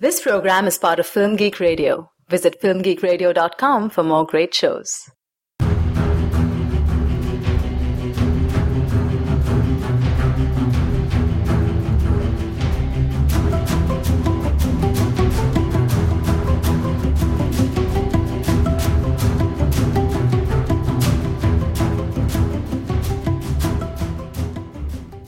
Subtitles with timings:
[0.00, 2.08] This program is part of Film Geek Radio.
[2.28, 5.10] Visit filmgeekradio.com for more great shows.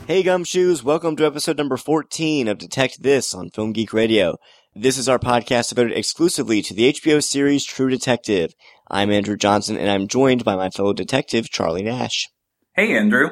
[0.07, 4.39] Hey Gumshoes, welcome to episode number 14 of Detect This on Film Geek Radio.
[4.75, 8.55] This is our podcast devoted exclusively to the HBO series True Detective.
[8.89, 12.29] I'm Andrew Johnson and I'm joined by my fellow detective Charlie Nash.
[12.77, 13.31] Hey, Andrew.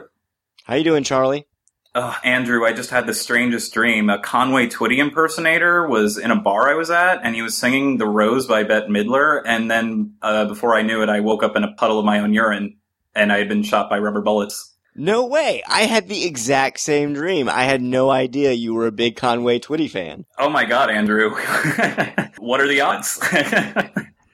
[0.65, 1.47] How you doing, Charlie?
[1.95, 4.11] Uh, Andrew, I just had the strangest dream.
[4.11, 7.99] A Conway Twitty impersonator was in a bar I was at, and he was singing
[7.99, 9.41] "The Rose" by Bette Midler.
[9.47, 12.19] And then, uh, before I knew it, I woke up in a puddle of my
[12.19, 12.79] own urine,
[13.15, 14.77] and I had been shot by rubber bullets.
[14.99, 15.63] No way!
[15.69, 17.49] I had the exact same dream.
[17.49, 20.25] I had no idea you were a big Conway Twitty fan.
[20.37, 21.31] Oh my god, Andrew!
[22.39, 23.21] what are the odds?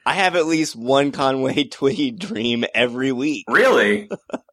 [0.07, 3.45] I have at least one Conway Twitty dream every week.
[3.47, 4.09] really?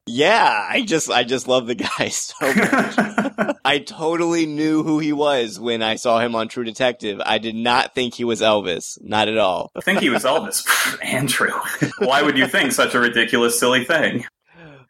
[0.06, 3.56] Yeah, I just I just love the guy so much.
[3.64, 7.22] I totally knew who he was when I saw him on True Detective.
[7.24, 8.98] I did not think he was Elvis.
[9.00, 9.70] Not at all.
[9.74, 10.66] I think he was Elvis.
[11.02, 11.52] Andrew,
[12.00, 14.26] why would you think such a ridiculous, silly thing?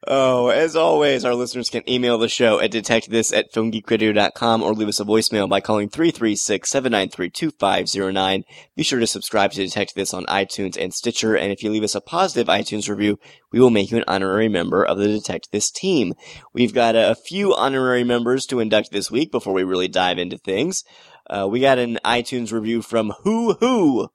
[0.08, 4.88] Oh, as always, our listeners can email the show at detectthis at filmgeekradio.com or leave
[4.88, 8.42] us a voicemail by calling 336-793-2509.
[8.74, 11.84] Be sure to subscribe to Detect This on iTunes and Stitcher, and if you leave
[11.84, 13.20] us a positive iTunes review,
[13.52, 16.14] we will make you an honorary member of the Detect This team.
[16.52, 20.36] We've got a, few honorary members to induct this week before we really dive into
[20.36, 20.82] things.
[21.30, 24.08] Uh, we got an iTunes review from Who Who,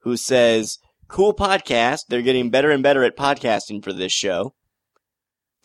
[0.00, 0.78] who says,
[1.08, 2.06] Cool podcast.
[2.08, 4.54] They're getting better and better at podcasting for this show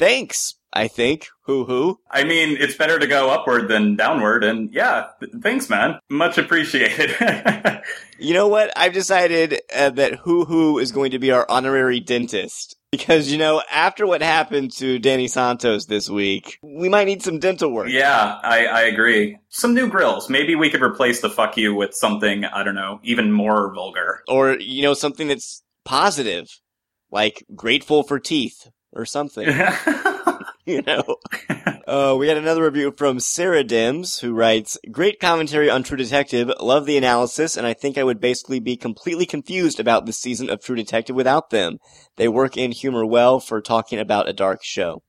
[0.02, 1.28] thanks, I think.
[1.46, 2.00] Hoo hoo.
[2.10, 6.00] I mean, it's better to go upward than downward, and yeah, th- thanks, man.
[6.10, 7.16] Much appreciated.
[8.22, 8.72] You know what?
[8.78, 12.76] I've decided uh, that Hoo Hoo is going to be our honorary dentist.
[12.92, 17.40] Because, you know, after what happened to Danny Santos this week, we might need some
[17.40, 17.90] dental work.
[17.90, 19.40] yeah, I, I agree.
[19.50, 20.30] Some new grills.
[20.30, 24.22] Maybe we could replace the fuck you with something, I don't know, even more vulgar.
[24.28, 26.48] Or, you know, something that's positive.
[27.10, 29.48] Like grateful for teeth or something.
[30.66, 31.18] you know.
[31.88, 36.52] Uh, we got another review from Sarah Dims, who writes, Great commentary on True Detective,
[36.60, 40.50] love the analysis, and I think I would basically be completely confused about this season
[40.50, 41.78] of True Detective without them.
[42.18, 45.02] They work in humor well for talking about a dark show.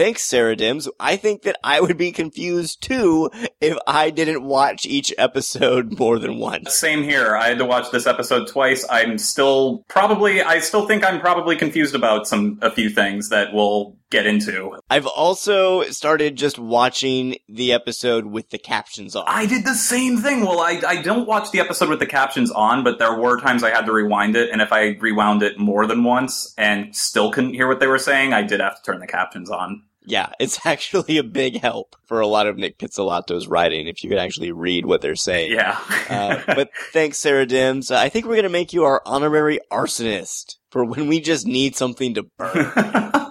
[0.00, 0.88] Thanks, Sarah Dims.
[0.98, 3.28] I think that I would be confused too
[3.60, 6.74] if I didn't watch each episode more than once.
[6.74, 7.36] Same here.
[7.36, 8.82] I had to watch this episode twice.
[8.88, 13.52] I'm still probably, I still think I'm probably confused about some, a few things that
[13.52, 14.74] we'll get into.
[14.88, 19.24] I've also started just watching the episode with the captions on.
[19.26, 20.40] I did the same thing.
[20.40, 23.62] Well, I, I don't watch the episode with the captions on, but there were times
[23.62, 27.30] I had to rewind it, and if I rewound it more than once and still
[27.30, 29.82] couldn't hear what they were saying, I did have to turn the captions on.
[30.04, 34.10] Yeah, it's actually a big help for a lot of Nic Pizzolatto's writing if you
[34.10, 35.52] could actually read what they're saying.
[35.52, 35.78] Yeah.
[36.08, 37.90] uh, but thanks, Sarah Dims.
[37.90, 41.76] I think we're going to make you our honorary arsonist for when we just need
[41.76, 42.72] something to burn.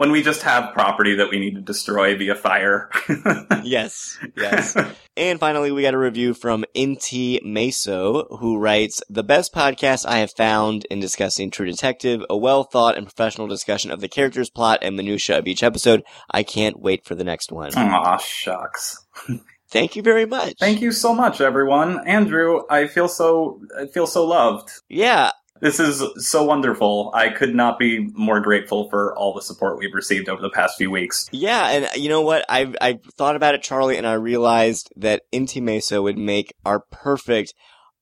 [0.00, 2.88] when we just have property that we need to destroy via fire.
[3.62, 4.74] yes, yes.
[5.16, 10.20] And finally, we got a review from Inti Meso, who writes, The best podcast I
[10.20, 14.48] have found in discussing True Detective, a well thought and professional discussion of the characters,
[14.48, 16.02] plot, and minutia of each episode.
[16.30, 17.72] I can't wait for the next one.
[17.76, 19.04] Aw, shucks.
[19.70, 20.54] Thank you very much.
[20.58, 22.00] Thank you so much, everyone.
[22.06, 24.70] Andrew, I feel so, I feel so loved.
[24.88, 27.10] Yeah, This is so wonderful.
[27.14, 30.78] I could not be more grateful for all the support we've received over the past
[30.78, 31.28] few weeks.
[31.32, 32.44] Yeah, and you know what?
[32.48, 36.80] I've I thought about it, Charlie, and I realized that Inti Mesa would make our
[36.80, 37.54] perfect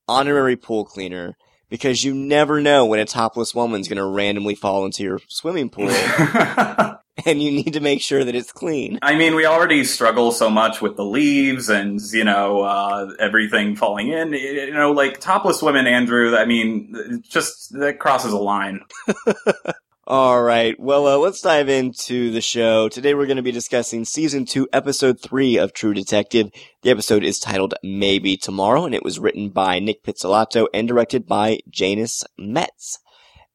[0.06, 1.36] honorary pool cleaner
[1.68, 5.68] because you never know when a topless woman's going to randomly fall into your swimming
[5.68, 5.88] pool,
[7.26, 8.98] and you need to make sure that it's clean.
[9.02, 13.76] I mean, we already struggle so much with the leaves and, you know, uh, everything
[13.76, 14.32] falling in.
[14.32, 18.80] You know, like topless women, Andrew, I mean, just, that crosses a line.
[20.06, 20.78] All right.
[20.80, 22.88] Well, uh, let's dive into the show.
[22.88, 26.50] Today we're going to be discussing season two, episode three of True Detective.
[26.80, 31.26] The episode is titled Maybe Tomorrow, and it was written by Nic Pizzolatto and directed
[31.26, 33.00] by Janus Metz.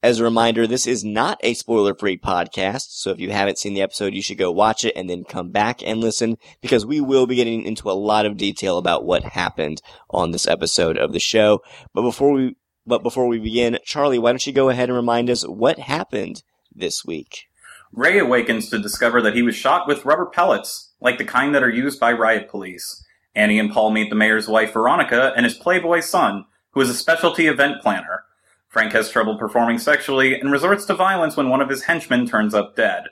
[0.04, 3.82] As a reminder, this is not a spoiler-free podcast, so if you haven't seen the
[3.82, 7.26] episode, you should go watch it and then come back and listen, because we will
[7.26, 11.22] be getting into a lot of detail about what happened on this episode of the
[11.22, 11.62] show.
[11.94, 15.30] But before we but before we begin, Charlie, why don't you go ahead and remind
[15.30, 16.44] us what happened
[16.76, 17.46] this week?
[17.94, 21.64] Ray awakens to discover that he was shot with rubber pellets, like the kind that
[21.64, 23.06] are used by riot police.
[23.34, 26.94] Annie and Paul meet the mayor's wife, Veronica, and his playboy son, who is a
[26.94, 28.26] specialty event planner.
[28.74, 32.56] Frank has trouble performing sexually and resorts to violence when one of his henchmen turns
[32.56, 33.04] up dead.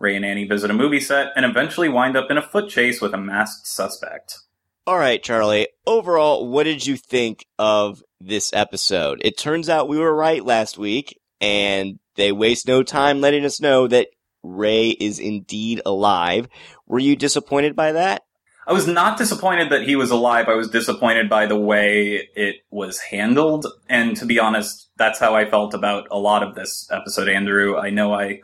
[0.00, 3.00] Ray and Annie visit a movie set and eventually wind up in a foot chase
[3.00, 4.40] with a masked suspect.
[4.84, 5.68] All right, Charlie.
[5.86, 9.20] Overall, what did you think of this episode?
[9.24, 13.60] It turns out we were right last week, and they waste no time letting us
[13.60, 14.08] know that
[14.42, 16.48] Ray is indeed alive.
[16.88, 18.22] Were you disappointed by that?
[18.66, 20.48] I was not disappointed that he was alive.
[20.48, 23.66] I was disappointed by the way it was handled.
[23.88, 27.76] And to be honest, that's how I felt about a lot of this episode, Andrew.
[27.76, 28.40] I know I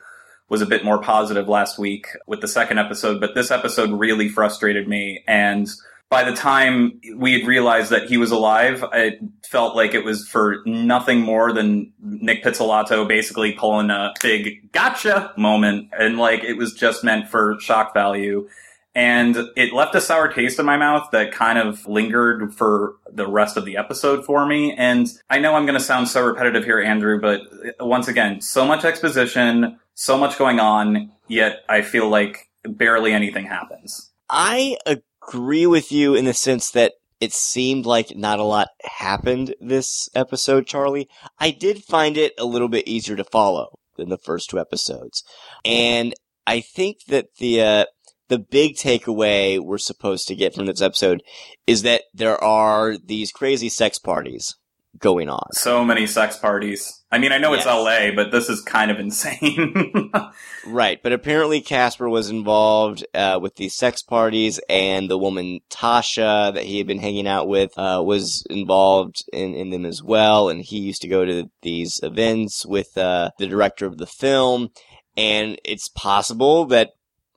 [0.48, 4.28] was a bit more positive last week with the second episode, but this episode really
[4.28, 5.24] frustrated me.
[5.26, 5.68] And
[6.08, 10.28] by the time we had realized that he was alive, it felt like it was
[10.28, 15.88] for nothing more than Nic Pizzolatto basically pulling a big gotcha moment.
[15.98, 18.46] And like it was just meant for shock value.
[18.94, 23.26] And it left a sour taste in my mouth that kind of lingered for the
[23.26, 24.74] rest of the episode for me.
[24.74, 27.40] And I know I'm going to sound so repetitive here, Andrew, but
[27.80, 33.46] once again, so much exposition, so much going on, yet I feel like barely anything
[33.46, 34.10] happens.
[34.28, 39.54] I agree with you in the sense that it seemed like not a lot happened
[39.60, 41.08] this episode, Charlie.
[41.38, 45.22] I did find it a little bit easier to follow than the first two episodes.
[45.64, 46.14] And
[46.46, 47.84] I think that the, uh,
[48.32, 51.22] the big takeaway we're supposed to get from this episode
[51.66, 54.56] is that there are these crazy sex parties
[54.98, 55.52] going on.
[55.52, 57.04] So many sex parties.
[57.10, 57.66] I mean, I know yes.
[57.66, 60.10] it's LA, but this is kind of insane.
[60.66, 66.54] right, but apparently Casper was involved uh, with these sex parties, and the woman Tasha
[66.54, 70.48] that he had been hanging out with uh, was involved in, in them as well.
[70.48, 74.70] And he used to go to these events with uh, the director of the film.
[75.18, 76.92] And it's possible that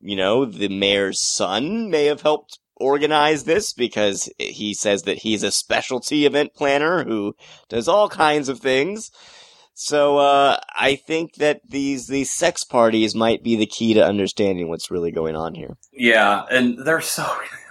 [0.06, 5.44] you know, the mayor's son may have helped organize this because he says that he's
[5.44, 7.36] a specialty event planner who
[7.70, 9.10] does all kinds of things.
[9.74, 14.70] So uh, I think that these these sex parties might be the key to understanding
[14.70, 15.76] what's really going on here.
[15.92, 17.30] Yeah, and they're so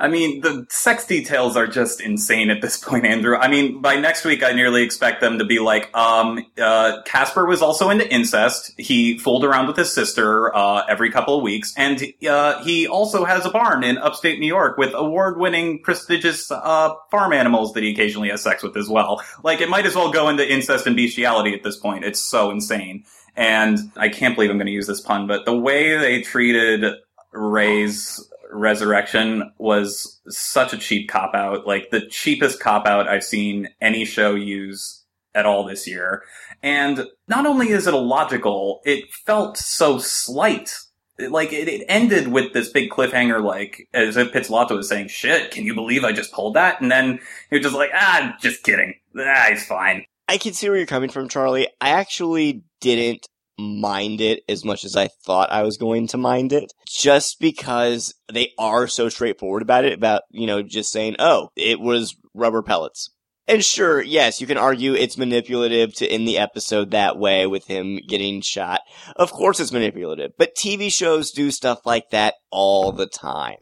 [0.00, 3.36] I mean, the sex details are just insane at this point, Andrew.
[3.36, 7.44] I mean, by next week, I nearly expect them to be like, um, uh, Casper
[7.44, 8.72] was also into incest.
[8.78, 11.74] He fooled around with his sister, uh, every couple of weeks.
[11.76, 16.94] And, uh, he also has a barn in upstate New York with award-winning, prestigious, uh,
[17.10, 19.22] farm animals that he occasionally has sex with as well.
[19.44, 22.06] Like, it might as well go into incest and bestiality at this point.
[22.06, 23.04] It's so insane.
[23.36, 26.94] And I can't believe I'm going to use this pun, but the way they treated
[27.32, 33.68] Ray's Resurrection was such a cheap cop out, like the cheapest cop out I've seen
[33.80, 35.04] any show use
[35.34, 36.22] at all this year.
[36.62, 40.76] And not only is it illogical, it felt so slight.
[41.18, 45.50] like it, it, ended with this big cliffhanger, like as if Pizzolatto was saying, "Shit,
[45.50, 47.20] can you believe I just pulled that?" And then
[47.50, 48.94] he was just like, "Ah, just kidding.
[49.18, 51.68] Ah, he's fine." I can see where you're coming from, Charlie.
[51.80, 53.26] I actually didn't
[53.60, 56.72] mind it as much as I thought I was going to mind it.
[56.88, 61.80] Just because they are so straightforward about it, about, you know, just saying, oh, it
[61.80, 63.10] was rubber pellets.
[63.48, 67.66] And sure, yes, you can argue it's manipulative to end the episode that way with
[67.66, 68.80] him getting shot.
[69.16, 73.56] Of course it's manipulative, but TV shows do stuff like that all the time.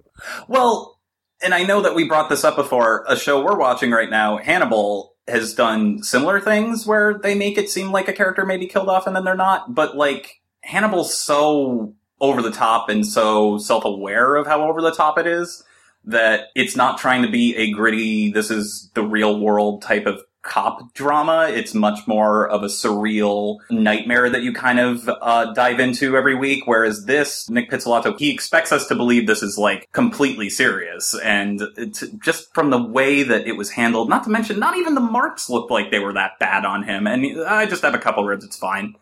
[0.47, 0.99] Well,
[1.43, 4.37] and I know that we brought this up before, a show we're watching right now,
[4.37, 8.67] Hannibal, has done similar things where they make it seem like a character may be
[8.67, 9.75] killed off and then they're not.
[9.75, 14.95] But like Hannibal's so over the top and so self aware of how over the
[14.95, 15.63] top it is
[16.05, 20.23] that it's not trying to be a gritty, this is the real world type of
[20.49, 21.49] cop drama.
[21.51, 26.35] It's much more of a surreal nightmare that you kind of uh, dive into every
[26.35, 26.67] week.
[26.67, 31.15] Whereas this, Nic Pizzolatto, he expects us to believe this is like completely serious.
[31.23, 31.63] And
[32.23, 35.51] just from the way that it was handled, not to mention, not even the marks
[35.51, 37.07] looked like they were that bad on him.
[37.07, 38.95] And I just have a couple ribs, it's fine.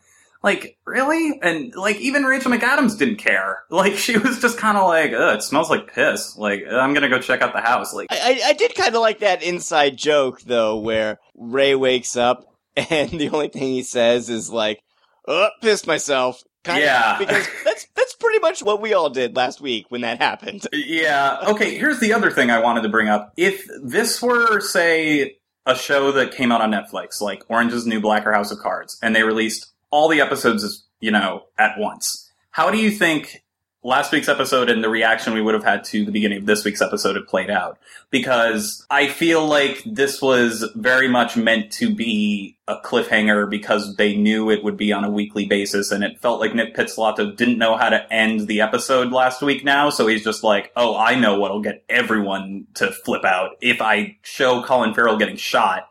[0.47, 1.41] Like, really?
[1.43, 3.65] And like, even Rachel McAdams didn't care.
[3.71, 6.37] Like, she was just kind of like, Ugh, it smells like piss.
[6.37, 7.93] Like, uh, I'm gonna go check out the house.
[7.93, 12.47] Like, I, I did kind of like that inside joke though, where Ray wakes up
[12.77, 14.81] and the only thing he says is like,
[15.27, 19.35] "Oh, pissed myself." Kind yeah, of, because that's that's pretty much what we all did
[19.35, 20.67] last week when that happened.
[20.73, 21.39] Yeah.
[21.49, 21.77] Okay.
[21.77, 23.33] Here's the other thing I wanted to bring up.
[23.37, 28.01] If this were, say, a show that came out on Netflix, like Orange is New
[28.01, 32.31] Black or House of Cards, and they released all the episodes, you know, at once.
[32.51, 33.45] How do you think
[33.87, 36.65] last week's episode and the reaction we would have had to the beginning of this
[36.65, 37.79] week's episode had played out.
[38.11, 44.17] Because I feel like this was very much meant to be a cliffhanger because they
[44.17, 47.59] knew it would be on a weekly basis and it felt like Nic Pizzolatto didn't
[47.59, 51.15] know how to end the episode last week now, so he's just like, oh, I
[51.15, 53.53] know what'll get everyone to flip out.
[53.61, 55.89] If I show Colin Farrell getting shot,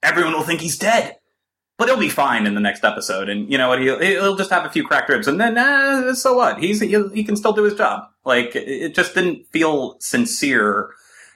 [0.00, 1.16] everyone will think he's dead
[1.82, 3.28] but he'll be fine in the next episode.
[3.28, 3.80] And you know what?
[3.80, 6.60] He'll, he'll just have a few cracked ribs, and then uh, so what?
[6.60, 8.04] He's he, can still do his job.
[8.24, 10.90] Like it just didn't feel sincere.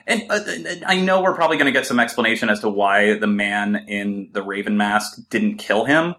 [0.06, 0.38] And uh,
[0.86, 4.28] I know we're probably going to get some explanation as to why the man in
[4.34, 6.14] the Raven mask didn't kill him,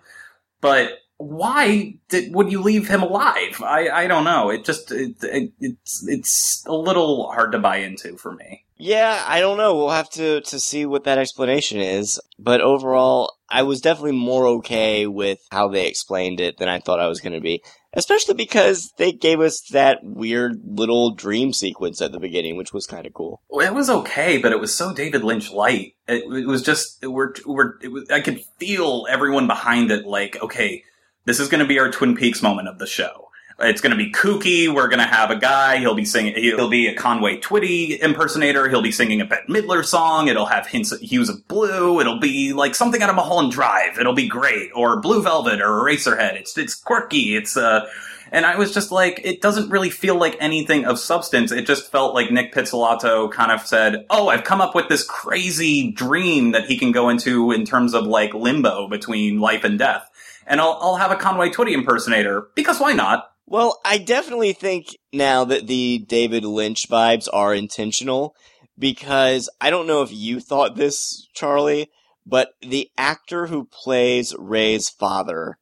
[0.59, 3.61] but why did would you leave him alive?
[3.63, 4.49] I I don't know.
[4.49, 8.65] It just it, it, it's it's a little hard to buy into for me.
[8.77, 9.75] Yeah, I don't know.
[9.75, 12.19] We'll have to to see what that explanation is.
[12.37, 16.99] But overall, I was definitely more okay with how they explained it than I thought
[16.99, 17.63] I was going to be.
[17.93, 22.85] Especially because they gave us that weird little dream sequence at the beginning, which was
[22.85, 23.41] kind of cool.
[23.49, 25.95] It was okay, but it was so David Lynch light.
[26.07, 30.05] It, it was just we're we're was, I could feel everyone behind it.
[30.05, 30.83] Like, okay,
[31.25, 33.26] this is going to be our Twin Peaks moment of the show
[33.59, 34.71] it's going to be kooky.
[34.71, 35.77] We're going to have a guy.
[35.77, 36.35] He'll be singing.
[36.35, 38.69] He'll be a Conway Twitty impersonator.
[38.69, 40.27] He'll be singing a Bette Midler song.
[40.27, 41.99] It'll have hints hues of blue.
[41.99, 43.97] It'll be like something out of Mulholland Drive.
[43.99, 44.69] It'll be great.
[44.75, 46.35] Or Blue Velvet or Eraserhead.
[46.35, 47.35] It's it's quirky.
[47.35, 47.87] It's uh.
[48.29, 51.53] And I was just like, it doesn't really feel like anything of substance.
[51.53, 55.05] It just felt like Nic Pizzolatto kind of said, "Oh, I've come up with this
[55.05, 59.79] crazy dream that he can go into in terms of like limbo between life and
[59.79, 60.09] death."
[60.45, 63.31] And I'll, I'll have a Conway Twitty impersonator because why not?
[63.49, 68.35] Well, I definitely think now that the David Lynch vibes are intentional
[68.77, 71.89] because I don't know if you thought this, Charlie,
[72.25, 75.57] but the actor who plays Ray's father,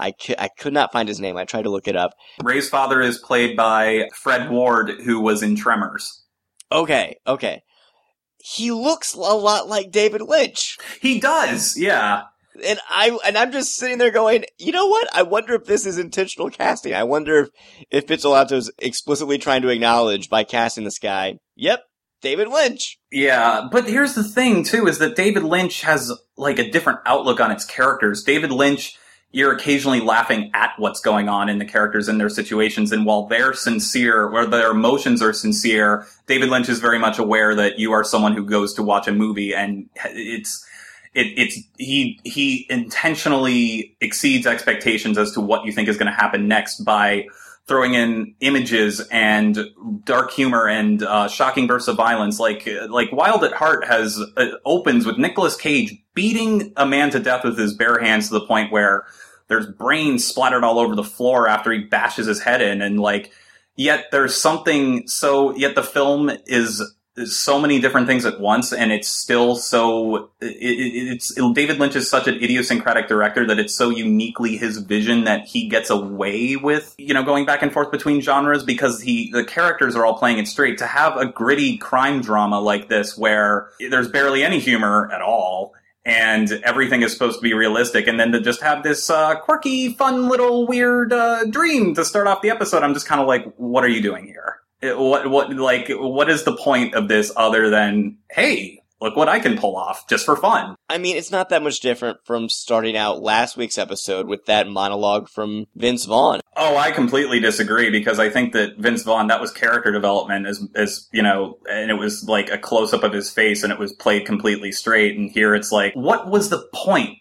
[0.00, 1.36] I, cu- I could not find his name.
[1.36, 2.10] I tried to look it up.
[2.42, 6.24] Ray's father is played by Fred Ward, who was in Tremors.
[6.72, 7.62] Okay, okay.
[8.38, 10.76] He looks a lot like David Lynch.
[11.00, 12.24] He does, yeah
[12.64, 15.08] and I and I'm just sitting there going, you know what?
[15.14, 16.94] I wonder if this is intentional casting.
[16.94, 17.48] I wonder if
[17.90, 21.38] if Pizzolatto's explicitly trying to acknowledge by casting this guy.
[21.56, 21.84] Yep,
[22.22, 22.98] David Lynch.
[23.10, 27.40] Yeah, but here's the thing too: is that David Lynch has like a different outlook
[27.40, 28.22] on its characters.
[28.22, 28.96] David Lynch.
[29.30, 33.26] You're occasionally laughing at what's going on in the characters and their situations, and while
[33.26, 37.92] they're sincere, where their emotions are sincere, David Lynch is very much aware that you
[37.92, 40.66] are someone who goes to watch a movie, and it's
[41.18, 46.16] it, it's he he intentionally exceeds expectations as to what you think is going to
[46.16, 47.26] happen next by
[47.66, 49.58] throwing in images and
[50.04, 52.38] dark humor and uh, shocking bursts of violence.
[52.38, 57.18] Like like Wild at Heart has uh, opens with Nicolas Cage beating a man to
[57.18, 59.04] death with his bare hands to the point where
[59.48, 63.32] there's brains splattered all over the floor after he bashes his head in, and like
[63.74, 66.80] yet there's something so yet the film is
[67.26, 70.30] so many different things at once, and it's still so.
[70.40, 74.56] It, it, it's it, David Lynch is such an idiosyncratic director that it's so uniquely
[74.56, 78.62] his vision that he gets away with, you know, going back and forth between genres
[78.62, 80.78] because he the characters are all playing it straight.
[80.78, 85.74] To have a gritty crime drama like this, where there's barely any humor at all,
[86.04, 89.92] and everything is supposed to be realistic, and then to just have this uh, quirky,
[89.92, 93.44] fun little weird uh, dream to start off the episode, I'm just kind of like,
[93.56, 94.60] what are you doing here?
[94.82, 99.38] What what like what is the point of this other than hey look what i
[99.38, 100.74] can pull off just for fun?
[100.88, 104.68] I mean it's not that much different from starting out last week's episode with that
[104.68, 106.40] monologue from vince vaughn.
[106.56, 110.66] Oh i completely disagree because i think that vince vaughn that was character development as
[110.74, 113.92] as you know and it was like a close-up of his face and it was
[113.92, 115.16] played completely straight.
[115.16, 117.18] And here it's like what was the point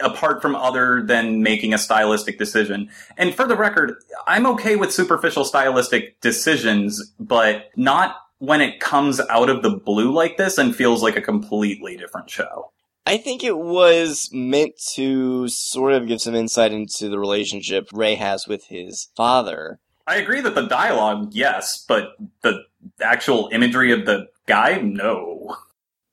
[0.00, 2.90] apart from other than making a stylistic decision.
[3.16, 3.94] And for the record,
[4.26, 10.12] I'm okay with superficial stylistic decisions, but not when it comes out of the blue
[10.12, 12.70] like this and feels like a completely different show.
[13.06, 18.14] I think it was meant to sort of give some insight into the relationship Ray
[18.14, 19.78] has with his father.
[20.06, 22.62] I agree that the dialogue, yes, but the
[23.00, 25.56] actual imagery of the guy, no.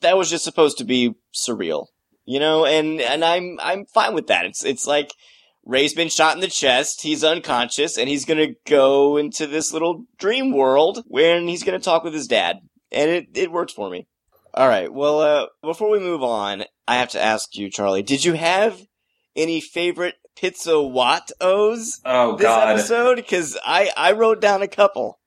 [0.01, 1.87] That was just supposed to be surreal
[2.25, 4.45] you know, and and I'm I'm fine with that.
[4.45, 5.11] It's it's like
[5.65, 10.05] Ray's been shot in the chest, he's unconscious, and he's gonna go into this little
[10.17, 12.57] dream world where he's gonna talk with his dad,
[12.91, 14.07] and it it works for me.
[14.53, 18.25] All right, well, uh, before we move on, I have to ask you, Charlie, did
[18.25, 18.81] you have
[19.35, 22.69] any favorite pizza what O's oh, this God.
[22.69, 23.15] episode?
[23.15, 25.19] Because I I wrote down a couple.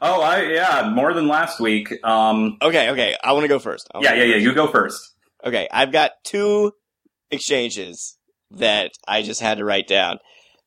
[0.00, 1.92] Oh, I yeah, more than last week.
[2.04, 3.88] Um, okay, okay, I want to go first.
[4.00, 4.36] Yeah, yeah, yeah.
[4.36, 5.14] You go first.
[5.44, 6.72] Okay, I've got two
[7.30, 8.18] exchanges
[8.50, 10.18] that I just had to write down.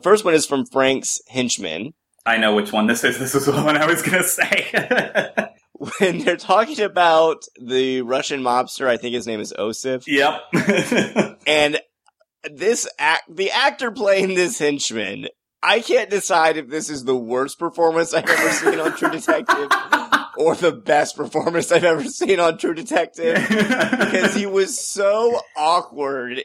[0.02, 1.94] First one is from Frank's henchman,
[2.26, 3.18] I know which one this is.
[3.18, 5.50] This is the one I was going to say.
[6.00, 10.04] when they're talking about the Russian mobster, I think his name is Osip.
[10.08, 10.42] yep.
[11.48, 11.80] And
[12.44, 15.28] this act, the actor playing this henchman,
[15.64, 19.70] I can't decide if this is the worst performance I've ever seen on True Detective
[20.38, 26.44] or the best performance I've ever seen on True Detective because he was so awkward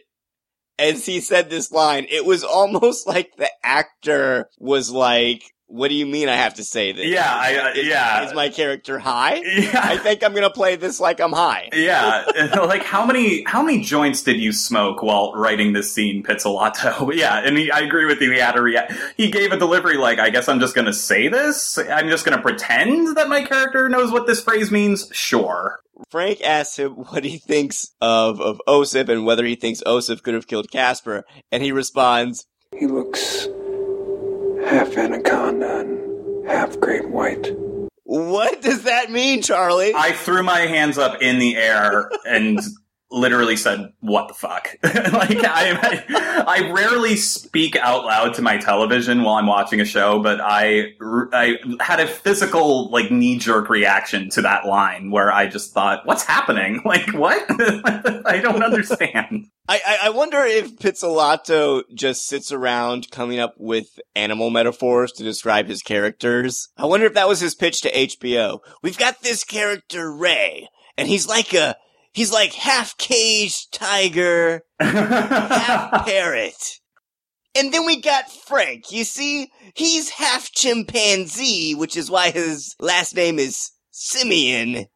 [0.79, 2.07] as he said this line.
[2.09, 6.65] It was almost like the actor was like, what do you mean I have to
[6.65, 7.07] say this?
[7.07, 8.23] Yeah, I- uh, Is- yeah.
[8.27, 9.43] Is my character high?
[9.45, 9.81] yeah.
[9.83, 11.69] I think I'm gonna play this like I'm high.
[11.73, 12.25] Yeah,
[12.57, 17.13] like how many how many joints did you smoke while writing this scene, Pizzolatto?
[17.17, 18.31] Yeah, and he, I agree with you.
[18.33, 20.93] He had a rea- he gave a delivery like, I guess I'm just going to
[20.93, 21.79] say this.
[21.79, 25.09] I'm just going to pretend that my character knows what this phrase means.
[25.13, 25.81] Sure.
[26.11, 30.35] Frank asks him what he thinks of, of Osip and whether he thinks Osip could
[30.35, 32.47] have killed Casper, and he responds,
[32.79, 33.49] He looks
[34.67, 37.55] half anaconda and half great white.
[38.05, 39.93] What does that mean, Charlie?
[39.95, 42.61] I threw my hands up in the air and
[43.17, 49.23] literally said, "What the fuck?" like I, I rarely speak out loud to my television
[49.23, 50.93] while I'm watching a show, but I,
[51.33, 56.07] I had a physical like knee jerk reaction to that line where I just thought,
[56.07, 56.83] "What's happening?
[56.87, 57.45] Like what?
[57.51, 63.99] I don't understand." I, I, I wonder if Pizzolatto just sits around coming up with
[64.15, 66.69] animal metaphors to describe his characters.
[66.77, 68.61] I wonder if that was his pitch to HBO.
[68.83, 71.77] We've got this character, Ray, and he's like a,
[72.17, 76.81] he's like half caged tiger, half parrot.
[77.55, 78.91] And then we got Frank.
[78.91, 84.87] You see, he's half chimpanzee, which is why his last name is Semyon.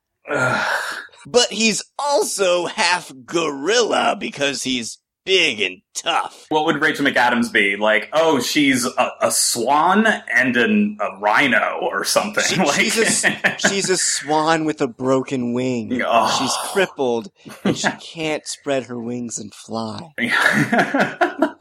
[1.26, 4.98] But he's also half gorilla because he's
[5.30, 6.46] big and tough.
[6.48, 8.08] What would Rachel McAdams be like?
[8.12, 12.42] Oh, she's a, a swan and an, a rhino or something.
[12.42, 16.02] She- like, she's, a, she's a swan with a broken wing.
[16.04, 16.36] Oh.
[16.36, 17.30] She's crippled
[17.62, 20.00] and she can't spread her wings and fly.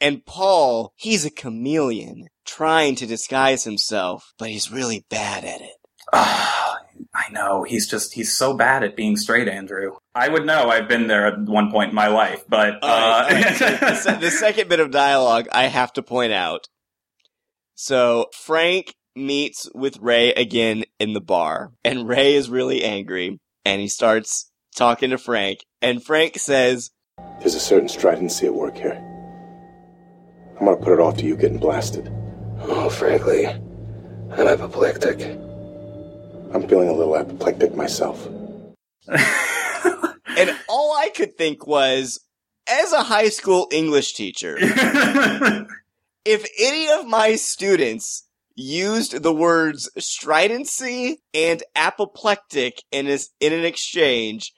[0.00, 5.72] And Paul, he's a chameleon trying to disguise himself, but he's really bad at it.
[6.12, 6.76] Ah,
[7.18, 7.64] I know.
[7.64, 9.96] He's just, he's so bad at being straight, Andrew.
[10.14, 10.68] I would know.
[10.70, 12.74] I've been there at one point in my life, but.
[12.80, 13.62] All right, all right.
[13.62, 16.68] uh, the, the second bit of dialogue I have to point out.
[17.74, 23.80] So Frank meets with Ray again in the bar, and Ray is really angry, and
[23.80, 26.90] he starts talking to Frank, and Frank says,
[27.40, 29.04] There's a certain stridency at work here.
[30.58, 32.12] I'm gonna put it off to you getting blasted.
[32.62, 35.38] Oh, frankly, I'm apoplectic.
[36.52, 38.26] I'm feeling a little apoplectic myself.
[39.06, 42.20] and all I could think was,
[42.66, 44.56] as a high school English teacher,
[46.24, 53.64] if any of my students used the words stridency and apoplectic in, a, in an
[53.64, 54.52] exchange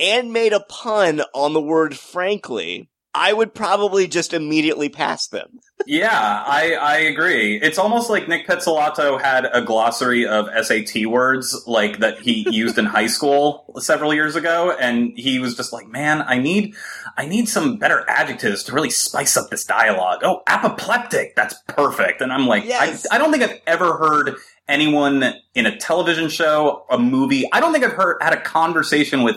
[0.00, 5.60] and made a pun on the word frankly, I would probably just immediately pass them.
[5.86, 7.60] yeah, I, I agree.
[7.60, 12.78] It's almost like Nic Pizzolatto had a glossary of SAT words like that he used
[12.78, 16.74] in high school several years ago, and he was just like, "Man, I need,
[17.18, 22.22] I need some better adjectives to really spice up this dialogue." Oh, apoplectic, that's perfect.
[22.22, 23.06] And I'm like, Yes.
[23.10, 24.36] I, I don't think I've ever heard
[24.68, 27.44] anyone in a television show, a movie.
[27.52, 29.36] I don't think I've heard had a conversation with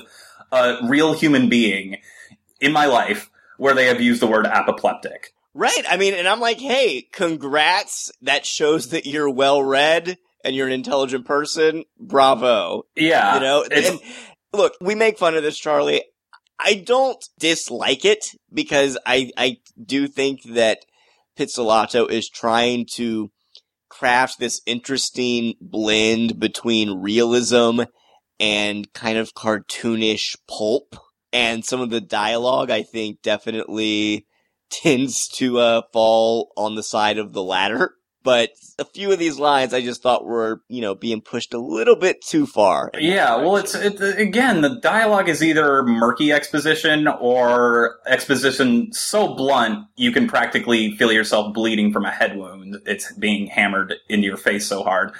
[0.53, 1.97] a real human being
[2.61, 5.33] in my life where they have used the word apoplectic.
[5.53, 5.83] Right.
[5.89, 8.11] I mean, and I'm like, hey, congrats.
[8.21, 11.85] That shows that you're well read and you're an intelligent person.
[11.99, 12.83] Bravo.
[12.95, 13.99] Yeah, you know and
[14.55, 16.03] look we make fun of this charlie
[16.59, 20.79] i don't dislike it because i i do think that
[21.37, 23.29] pizzolatto is trying to
[23.89, 27.81] craft this interesting blend between realism
[28.39, 30.95] and kind of cartoonish pulp
[31.33, 34.25] and some of the dialogue i think definitely
[34.69, 39.37] tends to uh fall on the side of the latter but a few of these
[39.37, 42.89] lines I just thought were, you know, being pushed a little bit too far.
[42.99, 49.85] Yeah, well, it's it, again the dialogue is either murky exposition or exposition so blunt
[49.95, 52.77] you can practically feel yourself bleeding from a head wound.
[52.87, 55.13] It's being hammered into your face so hard,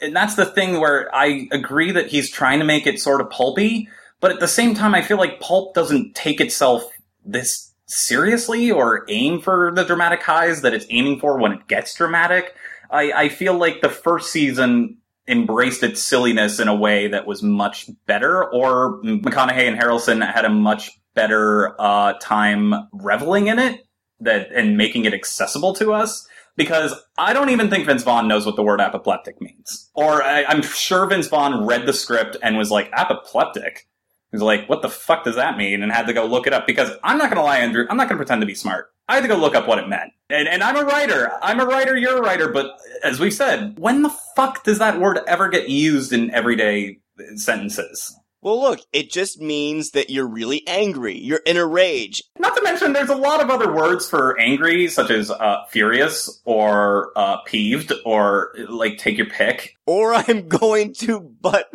[0.00, 3.28] and that's the thing where I agree that he's trying to make it sort of
[3.28, 3.88] pulpy,
[4.22, 6.84] but at the same time, I feel like pulp doesn't take itself
[7.22, 11.94] this seriously or aim for the dramatic highs that it's aiming for when it gets
[11.94, 12.54] dramatic.
[12.90, 14.96] I, I feel like the first season
[15.28, 20.44] embraced its silliness in a way that was much better, or McConaughey and Harrelson had
[20.44, 23.86] a much better uh, time reveling in it
[24.20, 26.26] that and making it accessible to us.
[26.56, 29.90] because I don't even think Vince Vaughn knows what the word apoplectic means.
[29.94, 33.86] Or I, I'm sure Vince Vaughn read the script and was like, apoplectic?
[34.32, 35.82] He's like, what the fuck does that mean?
[35.82, 38.08] And had to go look it up because I'm not gonna lie, Andrew, I'm not
[38.08, 38.88] gonna pretend to be smart.
[39.08, 40.12] I had to go look up what it meant.
[40.30, 41.30] And, and I'm a writer.
[41.42, 44.98] I'm a writer, you're a writer, but as we said, when the fuck does that
[44.98, 46.98] word ever get used in everyday
[47.36, 48.16] sentences?
[48.42, 51.16] Well, look, it just means that you're really angry.
[51.16, 52.24] You're in a rage.
[52.40, 56.40] Not to mention, there's a lot of other words for angry, such as uh, furious
[56.44, 59.76] or uh, peeved or like take your pick.
[59.86, 61.68] Or I'm going to butt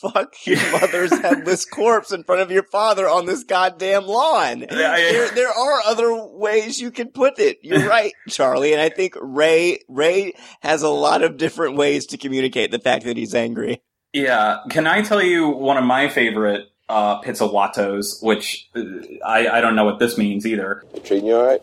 [0.00, 4.60] fuck your mother's headless corpse in front of your father on this goddamn lawn.
[4.70, 7.58] Yeah, I- There, there are other ways you can put it.
[7.62, 8.72] You're right, Charlie.
[8.72, 13.04] And I think Ray, Ray has a lot of different ways to communicate the fact
[13.04, 13.82] that he's angry.
[14.12, 18.80] Yeah, can I tell you one of my favorite uh, pizzawatos, which uh,
[19.26, 20.84] I, I don't know what this means either.
[21.04, 21.60] Treating you alright?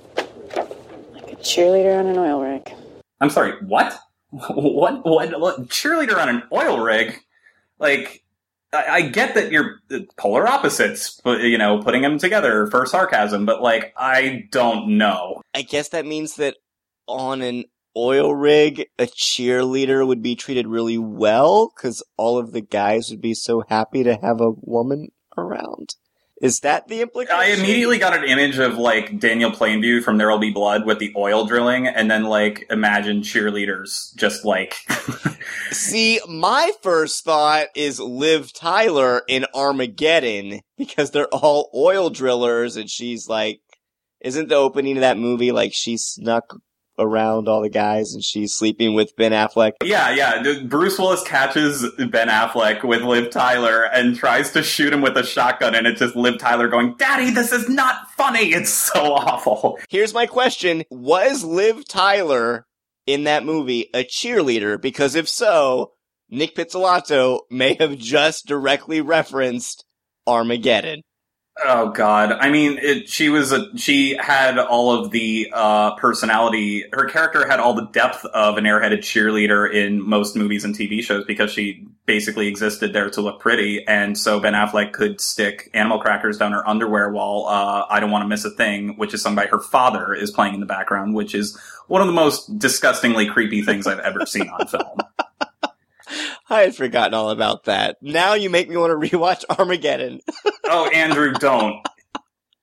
[1.14, 2.72] Like a cheerleader on an oil rig.
[3.22, 3.98] I'm sorry, what?
[4.30, 5.06] what?
[5.06, 5.40] What?
[5.40, 5.60] what?
[5.70, 7.20] Cheerleader on an oil rig?
[7.80, 8.23] Like,
[8.74, 13.46] I, get that you're uh, polar opposites, but you know, putting them together for sarcasm,
[13.46, 15.42] but like, I don't know.
[15.54, 16.56] I guess that means that
[17.08, 22.62] on an oil rig, a cheerleader would be treated really well because all of the
[22.62, 25.96] guys would be so happy to have a woman around.
[26.44, 27.40] Is that the implication?
[27.40, 31.00] I immediately got an image of like Daniel Plainview from There Will Be Blood with
[31.00, 34.76] the oil drilling, and then like imagine cheerleaders just like
[35.72, 42.90] See, my first thought is Liv Tyler in Armageddon because they're all oil drillers and
[42.90, 43.62] she's like,
[44.20, 46.58] isn't the opening of that movie like she snuck
[47.00, 49.74] around all the guys and she's sleeping with Ben Affleck?
[49.84, 50.64] Yeah, yeah.
[50.64, 55.24] Bruce Willis catches Ben Affleck with Liv Tyler and tries to shoot him with a
[55.24, 58.54] shotgun, and it's just Liv Tyler going, Daddy, this is not funny.
[58.54, 59.80] It's so awful.
[59.90, 60.84] Here's my question.
[60.90, 62.66] Was Liv Tyler
[63.08, 64.82] in that movie a cheerleader?
[64.82, 65.94] Because if so,
[66.30, 69.86] Nic Pizzolatto may have just directly referenced
[70.26, 71.02] Armageddon.
[71.62, 72.32] Oh God!
[72.32, 76.86] I mean, it, she was a she had all of the uh, personality.
[76.92, 81.04] Her character had all the depth of an airheaded cheerleader in most movies and TV
[81.04, 85.70] shows because she basically existed there to look pretty, and so Ben Affleck could stick
[85.76, 89.14] animal crackers down her underwear while uh, "I Don't Want to Miss a Thing," which
[89.14, 91.56] is sung by her father, is playing in the background, which is
[91.88, 94.98] one of the most disgustingly creepy things I've ever seen on film.
[96.54, 97.98] I had forgotten all about that.
[98.02, 100.22] Now you make me want to rewatch Armageddon.
[100.66, 101.86] oh, Andrew, don't.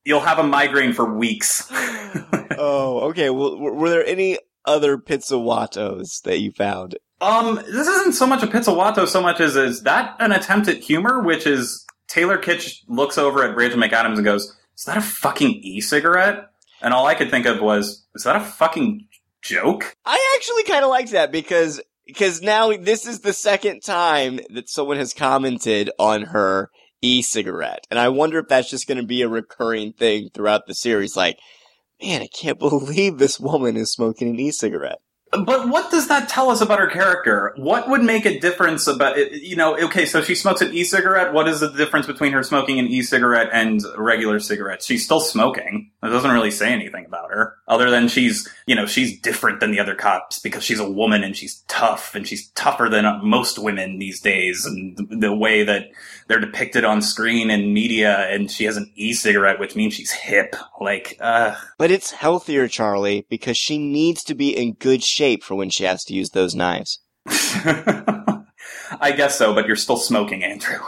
[0.05, 1.69] You'll have a migraine for weeks.
[1.73, 3.31] oh, okay.
[3.31, 6.97] Well, were there any other pizzawatos that you found?
[7.21, 10.79] Um, this isn't so much a pizzawato so much as is that an attempt at
[10.79, 15.03] humor, which is Taylor Kitsch looks over at Rachel McAdams and goes, "Is that a
[15.03, 16.47] fucking e-cigarette?"
[16.81, 19.07] And all I could think of was, "Is that a fucking
[19.43, 21.79] joke?" I actually kind of liked that because
[22.11, 26.71] because now this is the second time that someone has commented on her
[27.03, 30.75] e-cigarette, and I wonder if that's just going to be a recurring thing throughout the
[30.75, 31.17] series.
[31.17, 31.39] Like,
[32.03, 34.99] man, I can't believe this woman is smoking an e-cigarette.
[35.33, 37.53] But what does that tell us about her character?
[37.55, 39.43] What would make a difference about it?
[39.43, 41.33] You know, okay, so she smokes an e-cigarette.
[41.33, 44.87] What is the difference between her smoking an e-cigarette and regular cigarettes?
[44.87, 45.93] She's still smoking.
[46.03, 49.71] It doesn't really say anything about her, other than she's, you know, she's different than
[49.71, 53.57] the other cops because she's a woman and she's tough and she's tougher than most
[53.57, 54.67] women these days.
[54.67, 55.91] And the, way that
[56.27, 60.57] they're depicted on screen and media, and she has an e-cigarette, which means she's hip.
[60.81, 65.55] Like, uh, But it's healthier, Charlie, because she needs to be in good shape for
[65.55, 67.01] when she has to use those knives.
[69.01, 70.79] I guess so, but you're still smoking, Andrew.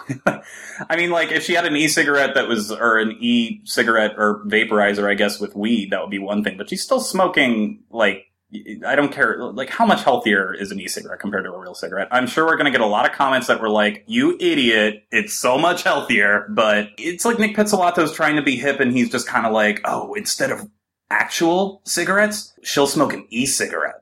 [0.88, 5.08] I mean, like, if she had an e-cigarette that was, or an e-cigarette or vaporizer,
[5.08, 8.26] I guess, with weed, that would be one thing, but she's still smoking, like,
[8.86, 12.08] I don't care, like, how much healthier is an e-cigarette compared to a real cigarette?
[12.10, 15.32] I'm sure we're gonna get a lot of comments that were like, you idiot, it's
[15.32, 19.26] so much healthier, but it's like Nic Pizzolatto's trying to be hip and he's just
[19.26, 20.68] kind of like, oh, instead of
[21.08, 24.01] actual cigarettes, she'll smoke an e-cigarette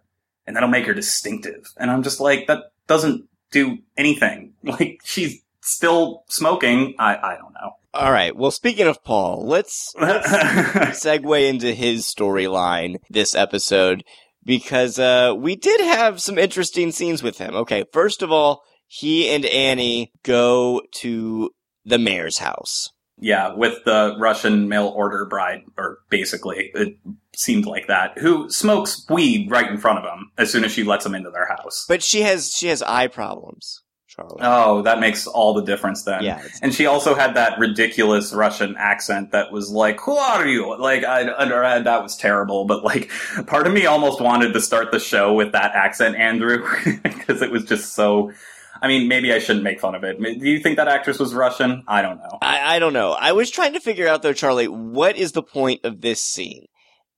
[0.51, 1.73] and that'll make her distinctive.
[1.77, 4.55] And I'm just like, that doesn't do anything.
[4.65, 6.97] Like she's still smoking.
[6.99, 7.71] I I don't know.
[7.95, 8.35] All right.
[8.35, 10.29] Well, speaking of Paul, let's, let's
[11.05, 14.03] segue into his storyline this episode
[14.45, 17.55] because uh, we did have some interesting scenes with him.
[17.55, 21.51] Okay, first of all, he and Annie go to
[21.85, 22.91] the mayor's house.
[23.21, 26.97] Yeah, with the Russian mail order bride, or basically it
[27.37, 30.83] seemed like that, who smokes weed right in front of him as soon as she
[30.85, 31.85] lets him into their house.
[31.89, 34.41] But she has she has eye problems, Charlie.
[34.41, 36.23] Oh, that makes all the difference then.
[36.23, 40.77] Yeah, And she also had that ridiculous Russian accent that was like, "Who are you?"
[40.79, 42.65] Like, I, I that was terrible.
[42.65, 43.11] But like,
[43.47, 46.67] part of me almost wanted to start the show with that accent, Andrew,
[47.03, 48.33] because it was just so.
[48.83, 50.21] I mean, maybe I shouldn't make fun of it.
[50.21, 51.85] Do you think that actress was Russian?
[51.87, 52.39] I don't know.
[52.41, 53.13] I, I don't know.
[53.13, 56.67] I was trying to figure out though, Charlie, what is the point of this scene?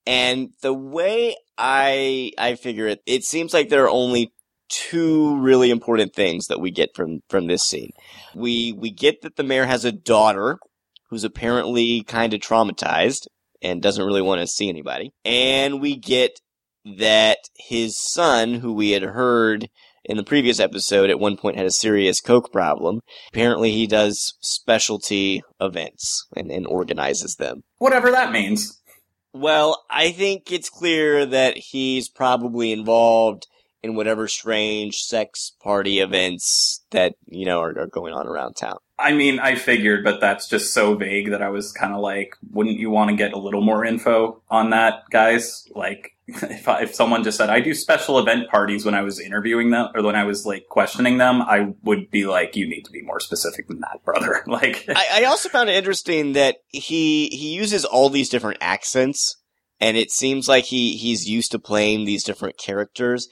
[0.05, 4.33] And the way I I figure it, it seems like there are only
[4.69, 7.91] two really important things that we get from from this scene.
[8.35, 10.59] We we get that the mayor has a daughter
[11.09, 13.27] who's apparently kind of traumatized
[13.61, 15.11] and doesn't really want to see anybody.
[15.23, 16.39] And we get
[16.97, 19.69] that his son, who we had heard
[20.05, 22.99] in the previous episode at one point had a serious coke problem.
[23.29, 27.63] Apparently he does specialty events and, and organizes them.
[27.77, 28.81] Whatever that means.
[29.33, 33.47] Well, I think it's clear that he's probably involved
[33.81, 38.77] in whatever strange sex party events that, you know, are, are going on around town.
[38.99, 42.35] I mean, I figured, but that's just so vague that I was kind of like,
[42.51, 45.67] wouldn't you want to get a little more info on that, guys?
[45.73, 49.19] Like, if, I, if someone just said, I do special event parties when I was
[49.19, 52.83] interviewing them, or when I was like questioning them, I would be like, you need
[52.83, 54.43] to be more specific than that, brother.
[54.53, 59.37] Like, I, I also found it interesting that he he uses all these different accents,
[59.79, 63.27] and it seems like he he's used to playing these different characters,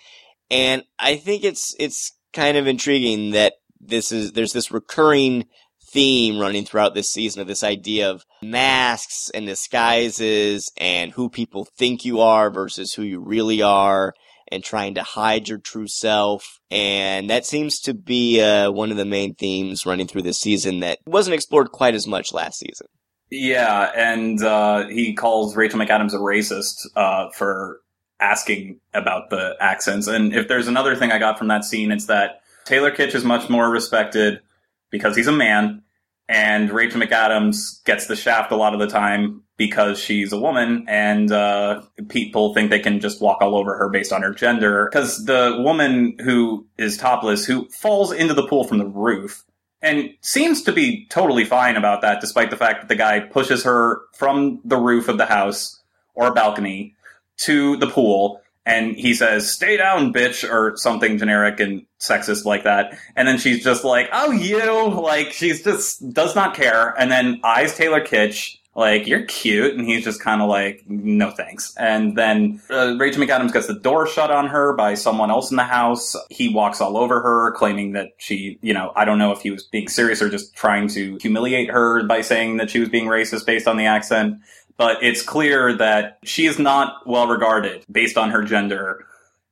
[0.49, 5.45] and I think it's it's kind of intriguing that this is there's this recurring
[5.91, 11.67] theme running throughout this season of this idea of masks and disguises and who people
[11.77, 14.13] think you are versus who you really are
[14.51, 16.59] and trying to hide your true self.
[16.69, 20.81] And that seems to be uh, one of the main themes running through this season
[20.81, 22.87] that wasn't explored quite as much last season.
[23.29, 27.79] yeah, and uh, he calls Rachel McAdams a racist uh, for
[28.19, 30.07] asking about the accents.
[30.07, 33.23] And if there's another thing I got from that scene, it's that Taylor Kitsch is
[33.23, 34.41] much more respected
[34.89, 35.83] because he's a man,
[36.27, 40.85] and Rachel McAdams gets the shaft a lot of the time because she's a woman,
[40.87, 44.89] and uh, people think they can just walk all over her based on her gender.
[44.91, 49.43] Because the woman who is topless, who falls into the pool from the roof,
[49.81, 53.63] and seems to be totally fine about that, despite the fact that the guy pushes
[53.63, 55.79] her from the roof of the house
[56.13, 56.95] or balcony
[57.37, 62.63] to the pool and he says, stay down, bitch, or something generic and sexist like
[62.63, 62.97] that.
[63.15, 66.93] And then she's just like, oh, you, like, she's just does not care.
[66.99, 69.75] And then eyes Taylor Kitsch, like, you're cute.
[69.75, 71.75] And he's just kind of like, no thanks.
[71.75, 75.57] And then uh, Rachel McAdams gets the door shut on her by someone else in
[75.57, 76.15] the house.
[76.29, 79.49] He walks all over her, claiming that she, you know, I don't know if he
[79.49, 83.07] was being serious or just trying to humiliate her by saying that she was being
[83.07, 84.37] racist based on the accent
[84.81, 89.05] but it's clear that she is not well regarded based on her gender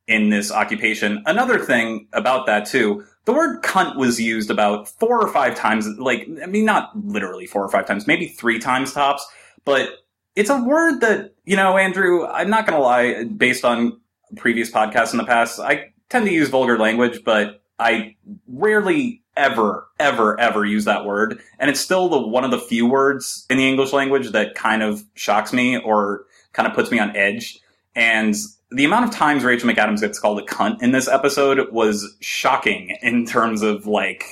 [0.08, 1.22] in this occupation.
[1.24, 5.86] Another thing about that too, the word cunt was used about four or five times,
[5.98, 9.24] like, I mean, not literally four or five times, maybe three times tops,
[9.64, 9.90] but
[10.34, 14.00] it's a word that, you know, Andrew, I'm not gonna lie, based on
[14.36, 18.16] previous podcasts in the past, I tend to use vulgar language, but I
[18.48, 21.40] rarely ever, ever, ever use that word.
[21.58, 24.82] And it's still the one of the few words in the English language that kind
[24.82, 27.58] of shocks me or kind of puts me on edge.
[27.96, 28.34] And
[28.70, 32.96] the amount of times Rachel McAdams gets called a cunt in this episode was shocking
[33.02, 34.24] in terms of like,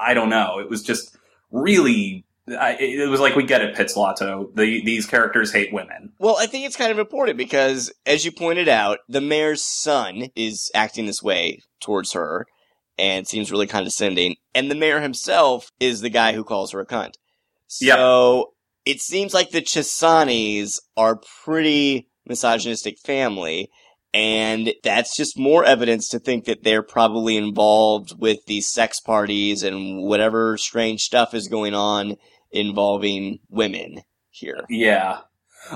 [0.00, 0.60] I don't know.
[0.60, 1.16] It was just
[1.50, 4.52] really I, it was like we get it, Pizzolatto.
[4.56, 6.12] The, these characters hate women.
[6.18, 10.28] Well, I think it's kind of important because, as you pointed out, the mayor's son
[10.34, 12.46] is acting this way towards her
[13.02, 14.36] and seems really condescending.
[14.54, 17.14] And the mayor himself is the guy who calls her a cunt.
[17.66, 18.52] So
[18.86, 23.70] it seems like the Chessanis are pretty misogynistic family.
[24.14, 29.64] And that's just more evidence to think that they're probably involved with these sex parties
[29.64, 32.16] and whatever strange stuff is going on
[32.52, 34.60] involving women here.
[34.68, 35.22] Yeah.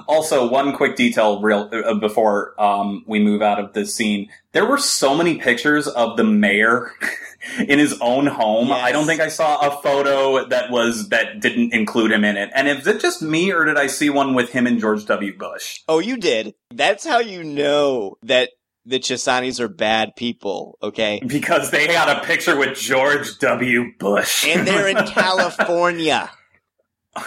[0.08, 4.28] Also, one quick detail real uh, before um, we move out of this scene.
[4.52, 6.92] There were so many pictures of the mayor
[7.58, 8.68] in his own home.
[8.68, 8.82] Yes.
[8.82, 12.50] I don't think I saw a photo that was that didn't include him in it.
[12.54, 15.36] And is it just me, or did I see one with him and George W.
[15.36, 15.80] Bush?
[15.88, 16.54] Oh, you did.
[16.70, 18.50] That's how you know that
[18.84, 21.20] the Chessanis are bad people, okay?
[21.26, 23.92] Because they got a picture with George W.
[23.98, 26.30] Bush, And they're in California.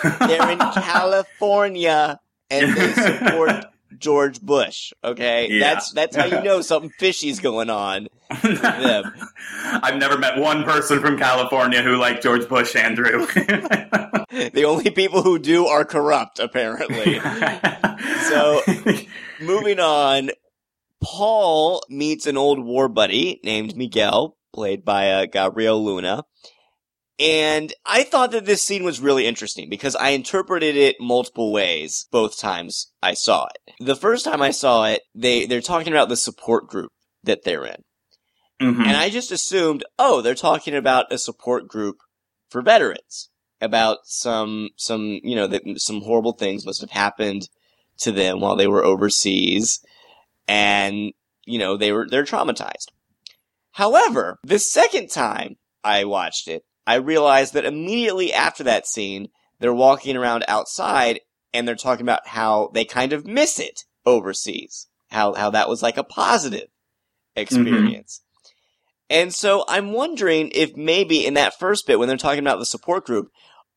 [0.03, 2.19] They're in California
[2.49, 3.65] and they support
[3.97, 5.47] George Bush, okay?
[5.49, 5.59] Yeah.
[5.73, 8.07] That's that's how you know something fishy's going on
[8.43, 9.11] with them.
[9.63, 13.25] I've never met one person from California who liked George Bush, Andrew.
[13.25, 17.19] The only people who do are corrupt, apparently.
[18.29, 18.61] So-
[19.41, 20.31] Moving on,
[21.01, 26.23] Paul meets an old war buddy named Miguel, played by uh, Gabriel Luna.
[27.19, 32.07] And I thought that this scene was really interesting because I interpreted it multiple ways
[32.11, 33.73] both times I saw it.
[33.79, 36.91] The first time I saw it, they, they're talking about the support group
[37.23, 37.83] that they're in.
[38.61, 38.85] Mhm.
[38.85, 41.97] And I just assumed, oh, they're talking about a support group
[42.49, 43.29] for veterans.
[43.61, 47.49] About some, some, you know, that some horrible things must have happened
[47.97, 49.81] to them while they were overseas.
[50.47, 51.11] And,
[51.45, 52.87] you know, they were, they're traumatized.
[53.73, 59.27] However, the second time I watched it, I realized that immediately after that scene,
[59.59, 61.19] they're walking around outside
[61.53, 64.87] and they're talking about how they kind of miss it overseas.
[65.11, 66.67] How, how that was like a positive
[67.35, 68.23] experience.
[69.07, 72.65] And so I'm wondering if maybe in that first bit, when they're talking about the
[72.65, 73.27] support group,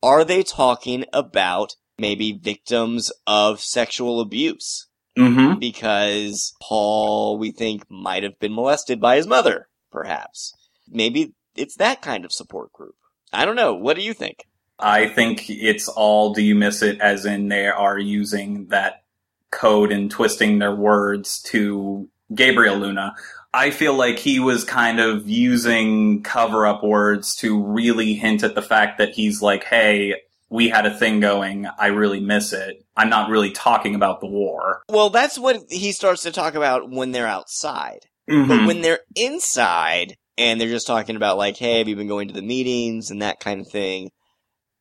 [0.01, 4.87] are they talking about maybe victims of sexual abuse?
[5.15, 5.59] Mhm.
[5.59, 10.51] Because Paul, we think, might have been molested by his mother, perhaps.
[10.87, 12.95] Maybe it's that kind of support group.
[13.33, 13.73] I don't know.
[13.73, 14.45] What do you think?
[14.79, 19.03] I think it's all do you miss it as in they are using that
[19.51, 23.13] code and twisting their words to Gabriel Luna.
[23.53, 28.55] I feel like he was kind of using cover up words to really hint at
[28.55, 30.15] the fact that he's like, hey,
[30.49, 31.67] we had a thing going.
[31.77, 32.83] I really miss it.
[32.97, 34.81] I'm not really talking about the war.
[34.89, 37.99] Well, that's what he starts to talk about when they're outside.
[38.27, 38.67] But Mhm.
[38.67, 42.33] when they're inside and they're just talking about like, hey, have you been going to
[42.33, 44.11] the meetings and that kind of thing?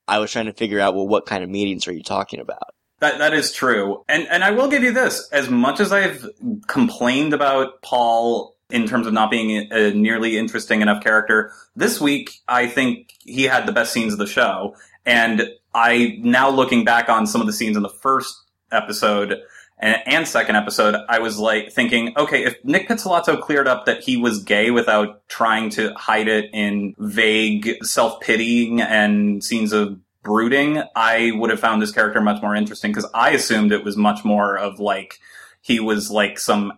[0.09, 2.75] I was trying to figure out, well, what kind of meetings are you talking about?
[3.01, 6.25] That that is true, and and I will give you this: as much as I've
[6.69, 12.31] complained about Paul in terms of not being a nearly interesting enough character, this week
[12.47, 14.77] I think he had the best scenes of the show.
[15.05, 18.35] And I now looking back on some of the scenes in the first
[18.71, 19.41] episode
[19.83, 24.17] and, second episode, I was like thinking, okay, if Nic Pizzolatto cleared up that he
[24.17, 30.83] was gay without trying to hide it in vague self pitying and scenes of brooding,
[30.95, 34.25] I would have found this character much more interesting because I assumed it was much
[34.25, 35.19] more of like
[35.61, 36.75] he was like some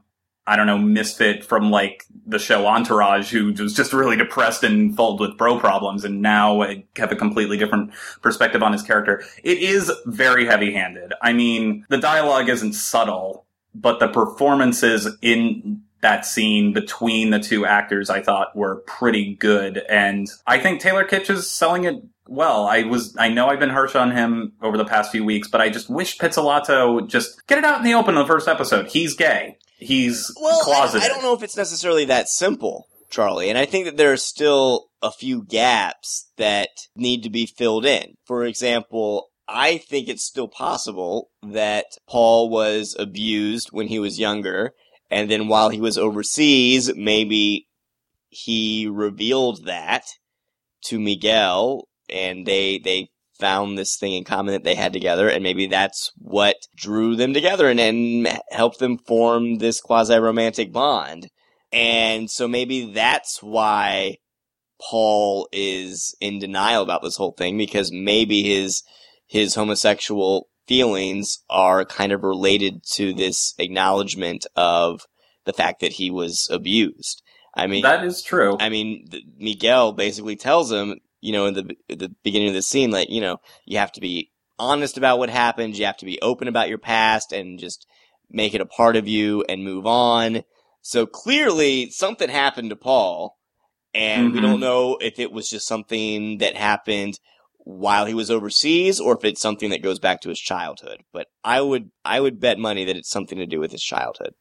[0.47, 4.95] I don't know misfit from like the show Entourage who was just really depressed and
[4.95, 9.23] filled with bro problems, and now I have a completely different perspective on his character.
[9.43, 11.15] It is very heavy-handed.
[11.23, 17.65] I mean, the dialogue isn't subtle, but the performances in that scene between the two
[17.65, 21.97] actors I thought were pretty good and I think Taylor Kitsch is selling it
[22.29, 22.67] well.
[22.67, 25.63] I was I know I've been harsh on him over the past few weeks, but
[25.63, 28.89] I just wish Pizzolatto just get it out in the open in the first episode.
[28.89, 29.57] He's gay.
[29.85, 30.99] He's Well, I.
[31.03, 33.49] I don't know if it's necessarily that simple, Charlie.
[33.49, 37.85] And I think that there are still a few gaps that need to be filled
[37.85, 38.15] in.
[38.27, 44.73] For example, I think it's still possible that Paul was abused when he was younger,
[45.11, 47.67] and then while he was overseas, maybe
[48.29, 50.05] he revealed that
[50.87, 55.43] to Miguel, and they they found this thing in common that they had together, and
[55.43, 61.29] maybe that's what drew them together and, and helped them form this quasi romantic bond.
[61.73, 64.19] And so maybe that's why
[64.81, 68.83] Paul is in denial about this whole thing because maybe his
[69.27, 75.07] his homosexual feelings are kind of related to this acknowledgement of
[75.45, 77.23] the fact that he was abused.
[77.57, 78.57] I mean, that is true.
[78.59, 82.91] I mean, Miguel basically tells him, you know, in the the beginning of the scene,
[82.91, 85.77] like, you know, you have to be honest about what happened.
[85.77, 87.87] You have to be open about your past and just
[88.31, 90.43] make it a part of you and move on.
[90.83, 93.39] So clearly, something happened to Paul,
[93.95, 94.43] and we Mhm.
[94.43, 97.19] don't know if it was just something that happened
[97.59, 101.01] while he was overseas or if it's something that goes back to his childhood.
[101.11, 104.35] But I would, I would bet money that it's something to do with his childhood.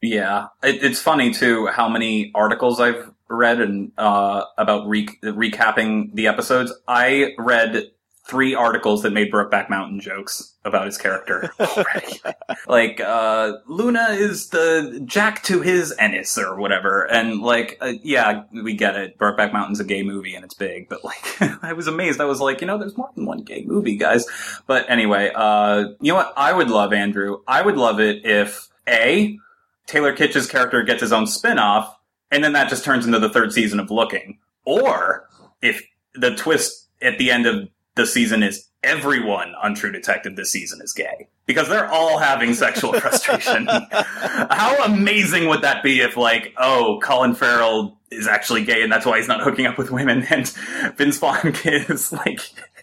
[0.00, 6.14] Yeah, it, it's funny too how many articles I've read and uh, about re- recapping
[6.14, 6.72] the episodes.
[6.86, 7.90] I read
[8.30, 12.20] three articles that made Brokeback Mountain jokes about his character already.
[12.68, 18.44] like uh, Luna is the Jack to his Ennis or whatever, and like uh, yeah,
[18.52, 19.18] we get it.
[19.18, 22.20] Brokeback Mountain's a gay movie and it's big, but like I was amazed.
[22.20, 24.26] I was like, you know, there's more than one gay movie, guys.
[24.66, 26.32] But anyway, uh, you know what?
[26.36, 27.38] I would love Andrew.
[27.48, 29.38] I would love it if a
[29.86, 31.96] Taylor Kitsch's character gets his own spin-off,
[32.30, 34.38] and then that just turns into the third season of Looking.
[34.64, 35.28] Or
[35.62, 35.82] if
[36.14, 40.80] the twist at the end of the season is everyone on True Detective this season
[40.82, 41.28] is gay.
[41.46, 43.66] Because they're all having sexual frustration.
[43.66, 49.04] How amazing would that be if, like, oh, Colin Farrell is actually gay and that's
[49.04, 50.48] why he's not hooking up with women, and
[50.96, 52.40] Vince Vaughn is, like,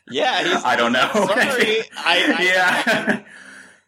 [0.10, 1.10] Yeah, he's, I don't know.
[1.14, 3.24] Sorry, I, I, yeah.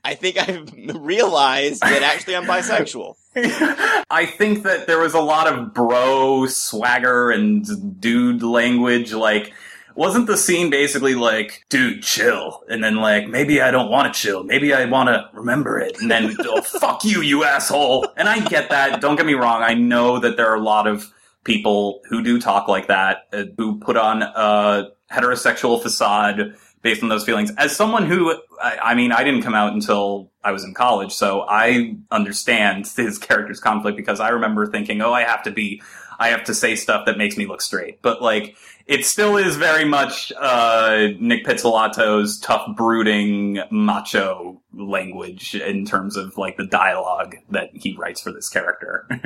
[0.03, 3.15] I think I've realized that actually I'm bisexual.
[4.09, 9.13] I think that there was a lot of bro swagger and dude language.
[9.13, 9.53] Like,
[9.95, 12.63] wasn't the scene basically like, dude, chill?
[12.69, 14.43] And then like, maybe I don't want to chill.
[14.43, 15.99] Maybe I want to remember it.
[15.99, 18.07] And then, oh, fuck you, you asshole.
[18.15, 19.01] And I get that.
[19.01, 19.61] Don't get me wrong.
[19.61, 21.11] I know that there are a lot of
[21.43, 27.09] people who do talk like that, uh, who put on a heterosexual facade based on
[27.09, 27.51] those feelings.
[27.57, 31.11] As someone who, I, I mean, I didn't come out until I was in college,
[31.11, 35.81] so I understand his character's conflict because I remember thinking, oh, I have to be,
[36.19, 38.01] I have to say stuff that makes me look straight.
[38.01, 38.55] But like,
[38.85, 46.37] it still is very much uh, Nic Pizzolatto's tough, brooding, macho language in terms of
[46.37, 49.07] like the dialogue that he writes for this character.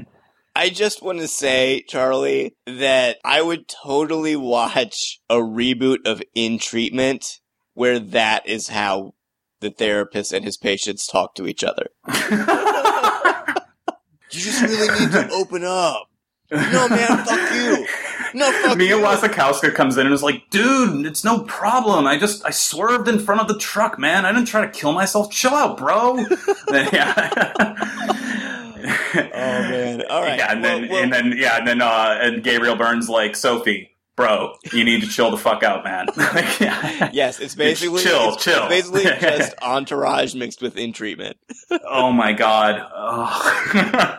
[0.56, 6.60] I just want to say, Charlie, that I would totally watch a reboot of In
[6.60, 7.40] Treatment
[7.74, 9.14] where that is how
[9.60, 11.88] the therapist and his patients talk to each other.
[12.08, 12.14] you
[14.30, 16.08] just really need to open up.
[16.52, 17.88] No, man, fuck you.
[18.36, 19.04] No, fuck Mia you.
[19.04, 22.06] Wasikowska comes in and is like, dude, it's no problem.
[22.06, 24.26] I just, I swerved in front of the truck, man.
[24.26, 25.32] I didn't try to kill myself.
[25.32, 26.24] Chill out, bro.
[26.72, 27.30] Yeah.
[29.16, 30.02] Oh man!
[30.10, 30.38] All right.
[30.38, 33.36] Yeah, and Well, then, well, and then, yeah, and then, uh, and Gabriel Byrne's like,
[33.36, 36.08] Sophie, bro, you need to chill the fuck out, man.
[36.16, 37.10] Like, yeah.
[37.14, 38.68] yes, it's basically chill, it's chill.
[38.68, 41.38] Basically, just entourage mixed with in treatment.
[41.88, 42.82] Oh my god.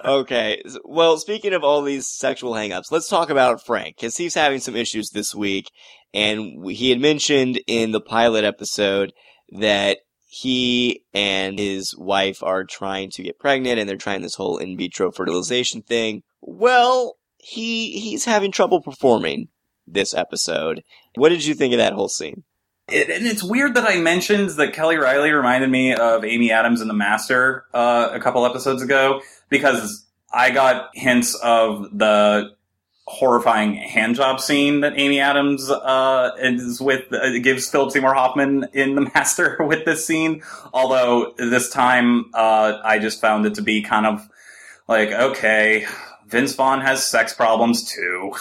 [0.04, 0.62] Okay.
[0.84, 4.76] Well, speaking of all these sexual hangups, let's talk about Frank because he's having some
[4.76, 5.70] issues this week,
[6.12, 9.12] and he had mentioned in the pilot episode
[9.58, 14.58] that he and his wife are trying to get pregnant, and they're trying this whole
[14.58, 16.22] in vitro fertilization thing.
[16.40, 19.48] Well, he he's having trouble performing
[19.86, 20.82] this episode.
[21.16, 22.44] What did you think of that whole scene?
[22.88, 26.82] It, and it's weird that I mentioned that Kelly Reilly reminded me of Amy Adams
[26.82, 32.50] in The Master uh, a couple episodes ago because I got hints of the
[33.06, 38.94] horrifying handjob scene that Amy Adams uh, is with uh, gives Philip Seymour Hoffman in
[38.96, 40.42] The Master with this scene.
[40.72, 44.28] Although this time uh, I just found it to be kind of
[44.88, 45.86] like okay,
[46.26, 48.34] Vince Vaughn has sex problems too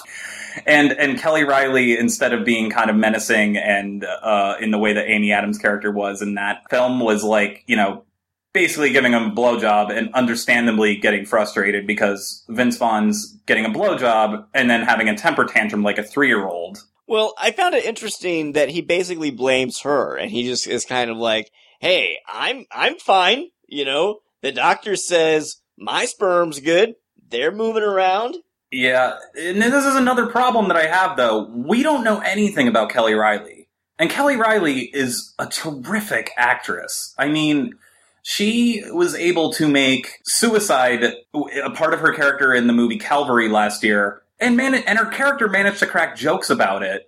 [0.65, 4.93] and and Kelly Reilly, instead of being kind of menacing and uh, in the way
[4.93, 8.05] that Amy Adams' character was in that film, was like you know
[8.53, 14.45] basically giving him a blowjob and understandably getting frustrated because Vince Vaughn's getting a blowjob
[14.53, 16.83] and then having a temper tantrum like a three year old.
[17.07, 21.09] Well, I found it interesting that he basically blames her, and he just is kind
[21.11, 23.49] of like, "Hey, I'm I'm fine.
[23.67, 26.95] You know, the doctor says my sperm's good.
[27.29, 28.37] They're moving around.
[28.73, 31.43] Yeah, and this is another problem that I have though.
[31.43, 33.67] We don't know anything about Kelly Reilly.
[33.99, 37.13] And Kelly Reilly is a terrific actress.
[37.19, 37.75] I mean,
[38.23, 43.47] she was able to make suicide a part of her character in the movie Calvary
[43.47, 47.07] last year, and man, and her character managed to crack jokes about it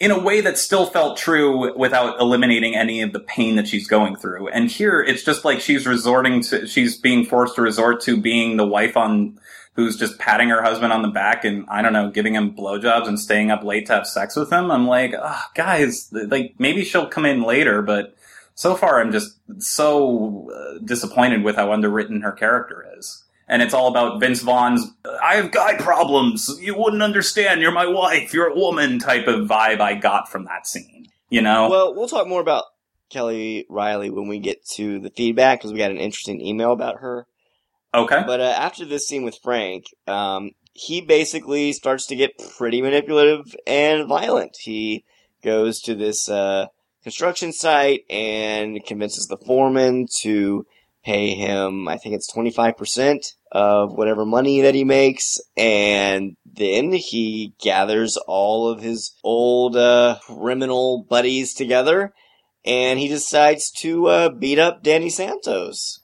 [0.00, 3.86] in a way that still felt true without eliminating any of the pain that she's
[3.86, 4.48] going through.
[4.48, 8.56] And here, it's just like she's resorting to, she's being forced to resort to being
[8.56, 9.38] the wife on
[9.74, 13.08] who's just patting her husband on the back and I don't know, giving him blowjobs
[13.08, 14.70] and staying up late to have sex with him.
[14.70, 18.14] I'm like, oh, guys, like maybe she'll come in later, but
[18.54, 23.24] so far I'm just so uh, disappointed with how underwritten her character is.
[23.48, 24.86] And it's all about Vince Vaughn's,
[25.22, 26.50] I have guy problems.
[26.60, 27.60] You wouldn't understand.
[27.60, 28.32] You're my wife.
[28.32, 31.08] You're a woman type of vibe I got from that scene.
[31.28, 31.68] You know?
[31.68, 32.64] Well, we'll talk more about
[33.10, 37.00] Kelly Reilly when we get to the feedback because we got an interesting email about
[37.00, 37.26] her.
[37.94, 38.22] Okay.
[38.26, 43.54] But uh, after this scene with Frank, um, he basically starts to get pretty manipulative
[43.66, 44.56] and violent.
[44.60, 45.04] He
[45.42, 46.66] goes to this uh,
[47.02, 50.66] construction site and convinces the foreman to
[51.04, 55.40] pay him, I think it's 25% of whatever money that he makes.
[55.56, 62.14] And then he gathers all of his old uh, criminal buddies together
[62.64, 66.01] and he decides to uh, beat up Danny Santos.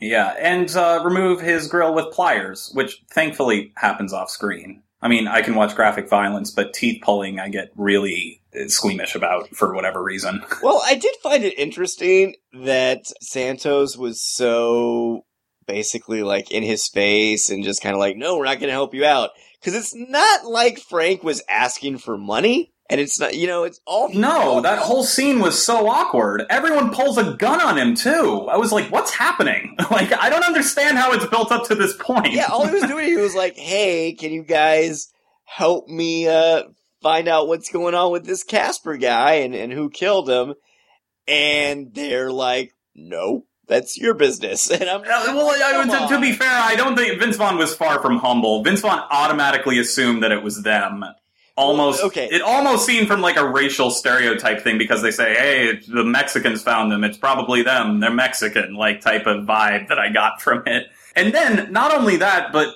[0.00, 4.82] Yeah, and uh, remove his grill with pliers, which thankfully happens off screen.
[5.02, 9.14] I mean, I can watch graphic violence, but teeth pulling I get really uh, squeamish
[9.14, 10.42] about for whatever reason.
[10.62, 15.24] Well, I did find it interesting that Santos was so
[15.66, 18.72] basically like in his face and just kind of like, no, we're not going to
[18.72, 19.30] help you out.
[19.62, 23.80] Cause it's not like Frank was asking for money and it's not, you know, it's
[23.86, 24.12] all.
[24.12, 26.44] No, that whole scene was so awkward.
[26.50, 28.46] Everyone pulls a gun on him too.
[28.50, 31.96] I was like, "What's happening?" Like, I don't understand how it's built up to this
[31.96, 32.32] point.
[32.32, 35.08] Yeah, all he was doing, he was like, hey, can you guys
[35.44, 36.62] help me, uh,
[37.02, 40.54] find out what's going on with this Casper guy and, and who killed him?
[41.26, 43.46] And they're like, no.
[43.66, 44.68] That's your business.
[44.80, 47.74] And I'm Uh, well, I, to, to be fair, I don't think Vince Vaughn was
[47.74, 48.64] far from humble.
[48.64, 51.04] Vince Vaughn automatically assumed that it was them.
[51.56, 52.28] Almost, Well, okay.
[52.30, 56.62] It almost seemed from like a racial stereotype thing because they say, "Hey, the Mexicans
[56.62, 57.04] found them.
[57.04, 58.00] It's probably them.
[58.00, 60.86] They're Mexican." Like type of vibe that I got from it.
[61.16, 62.74] And then not only that, but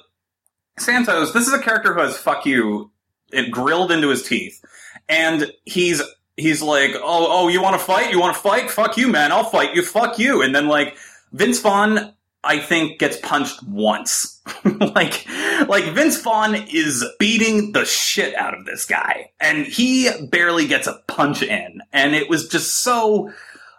[0.79, 1.33] Santos.
[1.33, 2.91] This is a character who has "fuck you"
[3.33, 4.63] it grilled into his teeth,
[5.09, 6.03] and he's
[6.37, 8.11] he's like, "Oh, oh, you want to fight?
[8.11, 8.71] You want to fight?
[8.71, 9.33] Fuck you, man!
[9.33, 9.83] I'll fight you.
[9.83, 10.97] Fuck you!" And then like
[11.33, 12.13] Vince Vaughn,
[12.45, 14.41] I think, gets punched once.
[14.65, 15.27] like,
[15.69, 20.87] like Vince Vaughn is beating the shit out of this guy, and he barely gets
[20.87, 21.81] a punch in.
[21.93, 23.33] And it was just so,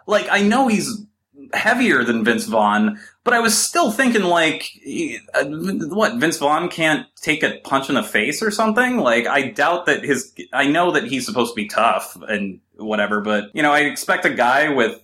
[0.06, 1.04] like, I know he's
[1.52, 4.70] heavier than Vince Vaughn, but I was still thinking, like,
[5.34, 8.98] uh, what Vince Vaughn can't take a punch in the face or something.
[8.98, 10.32] Like, I doubt that his.
[10.52, 14.24] I know that he's supposed to be tough and whatever, but you know, I expect
[14.24, 15.00] a guy with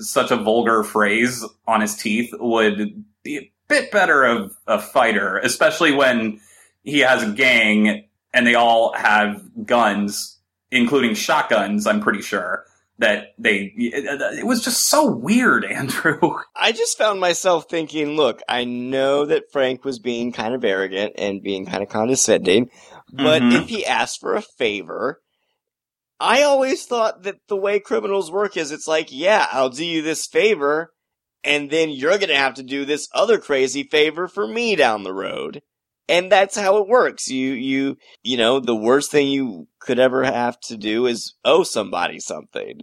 [0.00, 5.38] such a vulgar phrase on his teeth would be a bit better of a fighter,
[5.38, 6.40] especially when
[6.84, 10.38] he has a gang and they all have guns,
[10.70, 11.86] including shotguns.
[11.86, 12.64] I'm pretty sure
[12.98, 13.72] that they.
[13.76, 16.18] It, was just so weird, Andrew.
[16.54, 21.14] I just found myself thinking, look, I know that Frank was being kind of arrogant
[21.18, 22.70] and being kind of condescending,
[23.12, 23.62] but Mhm.
[23.62, 25.20] if he asked for a favor,
[26.18, 30.02] I always thought that the way criminals work is it's like, yeah, I'll do you
[30.02, 30.92] this favor,
[31.44, 35.12] and then you're gonna have to do this other crazy favor for me down the
[35.14, 35.62] road.
[36.08, 37.28] And that's how it works.
[37.28, 41.64] You, you, you know, the worst thing you could ever have to do is owe
[41.64, 42.82] somebody something.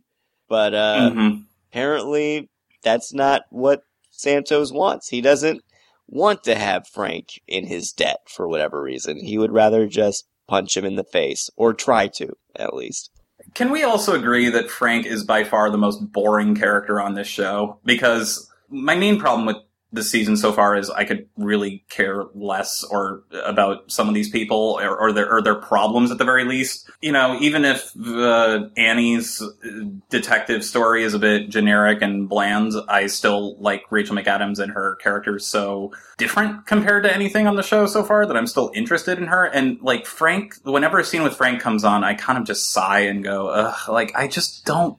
[0.49, 1.45] But, uh, Mhm.
[1.71, 2.49] apparently
[2.83, 5.07] that's not what Santos wants.
[5.07, 5.63] He doesn't
[6.05, 9.23] want to have Frank in his debt for whatever reason.
[9.23, 13.09] He would rather just punch him in the face, or try to, at least.
[13.53, 17.27] Can we also agree that Frank is by far the most boring character on this
[17.27, 17.79] show?
[17.85, 19.57] Because my main problem with
[19.93, 24.29] the season so far is I could really care less or about some of these
[24.29, 26.89] people or, or their or their problems at the very least.
[27.01, 29.41] You know, even if uh, Annie's
[30.09, 34.95] detective story is a bit generic and bland, I still like Rachel McAdams and her
[34.95, 39.19] character so different compared to anything on the show so far that I'm still interested
[39.19, 39.45] in her.
[39.45, 43.01] And like Frank, whenever a scene with Frank comes on, I kind of just sigh
[43.01, 44.97] and go, ugh, like I just don't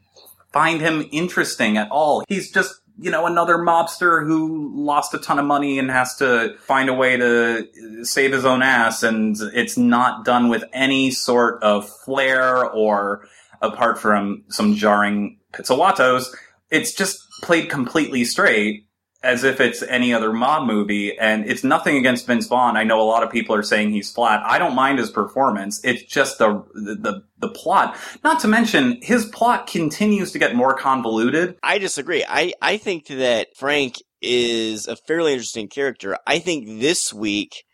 [0.53, 2.25] find him interesting at all.
[2.29, 6.57] He's just, you know, another mobster who lost a ton of money and has to
[6.61, 9.03] find a way to save his own ass.
[9.03, 13.27] And it's not done with any sort of flair or
[13.61, 16.35] apart from some jarring pizzawatos.
[16.71, 18.87] It's just played completely straight
[19.25, 21.19] as if it's any other mob movie.
[21.19, 22.77] And it's nothing against Vince Vaughn.
[22.77, 24.43] I know a lot of people are saying he's flat.
[24.45, 25.83] I don't mind his performance.
[25.83, 27.97] It's just the, the, the plot.
[28.23, 31.57] Not to mention, his plot continues to get more convoluted.
[31.63, 32.25] I disagree.
[32.29, 36.19] I, I think that Frank is a fairly interesting character.
[36.27, 37.65] I think this week,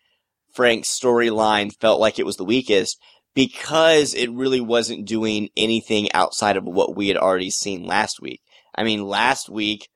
[0.55, 2.99] Frank's storyline felt like it was the weakest
[3.35, 8.41] because it really wasn't doing anything outside of what we had already seen last week.
[8.75, 9.89] I mean, last week,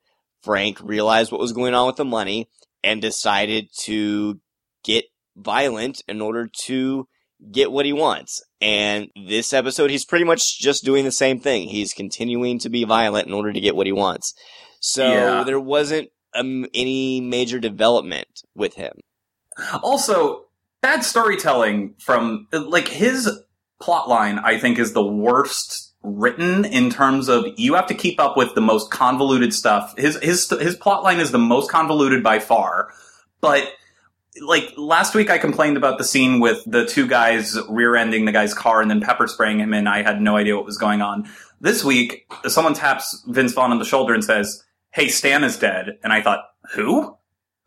[0.45, 2.47] Frank realized what was going on with the money
[2.83, 4.39] and decided to
[4.83, 7.07] get violent in order to
[7.51, 8.41] get what he wants.
[8.61, 11.67] And this episode, he's pretty much just doing the same thing.
[11.67, 14.33] He's continuing to be violent in order to get what he wants.
[14.79, 15.43] So Yeah.
[15.43, 18.93] there wasn't um, any major development with him.
[19.81, 20.45] Also,
[20.81, 23.29] bad storytelling from, like, his
[23.81, 28.19] plot line, I think, is the worst written in terms of you have to keep
[28.19, 29.97] up with the most convoluted stuff.
[29.97, 32.93] His, his, his plot line is the most convoluted by far,
[33.41, 33.73] but
[34.41, 38.53] like last week I complained about the scene with the two guys rear-ending the guy's
[38.53, 41.29] car and then pepper spraying him and I had no idea what was going on.
[41.61, 45.97] This week, someone taps Vince Vaughn on the shoulder and says, Hey, Stan is dead.
[46.03, 47.17] And I thought, who?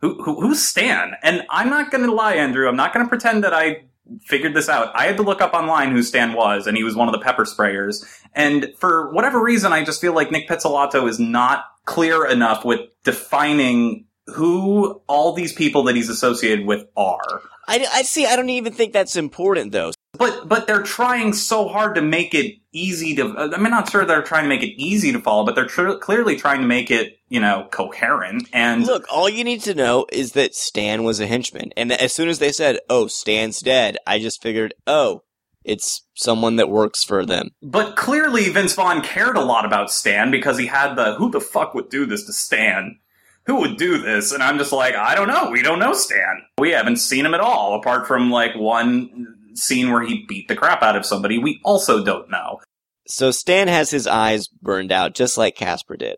[0.01, 1.13] Who, who who's Stan?
[1.21, 3.88] And I'm not gonna lie, Andrew, I'm not gonna pretend that I
[4.23, 4.91] figured this out.
[4.95, 7.19] I had to look up online who Stan was, and he was one of the
[7.19, 8.05] pepper sprayers.
[8.33, 12.81] And for whatever reason, I just feel like Nic Pizzolatto is not clear enough with
[13.03, 17.41] defining who all these people that he's associated with are.
[17.67, 18.25] I, I see.
[18.25, 19.91] I don't even think that's important though.
[20.13, 23.35] But but they're trying so hard to make it easy to.
[23.37, 25.97] I mean, not sure they're trying to make it easy to follow, but they're tr-
[25.97, 28.47] clearly trying to make it you know coherent.
[28.51, 31.71] And Look, all you need to know is that Stan was a henchman.
[31.77, 35.23] And as soon as they said, oh, Stan's dead, I just figured, oh,
[35.63, 37.51] it's someone that works for them.
[37.61, 41.41] But clearly, Vince Vaughn cared a lot about Stan because he had the who the
[41.41, 42.99] fuck would do this to Stan?
[43.45, 44.31] Who would do this?
[44.31, 45.49] And I'm just like, I don't know.
[45.49, 46.41] We don't know Stan.
[46.57, 50.55] We haven't seen him at all, apart from like one scene where he beat the
[50.55, 51.37] crap out of somebody.
[51.37, 52.59] We also don't know.
[53.07, 56.17] So Stan has his eyes burned out, just like Casper did.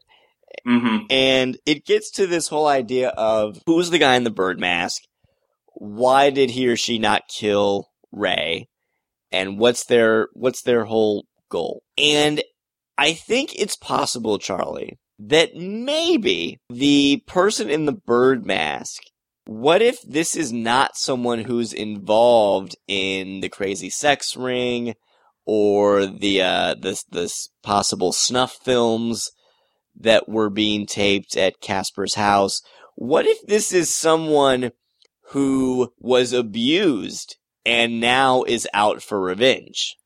[0.68, 1.06] Mm-hmm.
[1.10, 5.02] And it gets to this whole idea of who's the guy in the bird mask?
[5.74, 8.68] Why did he or she not kill Ray?
[9.32, 11.84] And what's their what's their whole goal?
[11.98, 12.44] And
[12.98, 19.02] I think it's possible, Charlie, that maybe the person in the bird mask
[19.52, 24.94] what if this is not someone who's involved in the crazy sex ring
[25.46, 29.30] or the uh this this possible snuff films
[30.00, 32.62] that were being taped at Casper's house?
[32.96, 34.72] What if this is someone
[35.32, 37.36] who was abused
[37.66, 39.98] and now is out for revenge?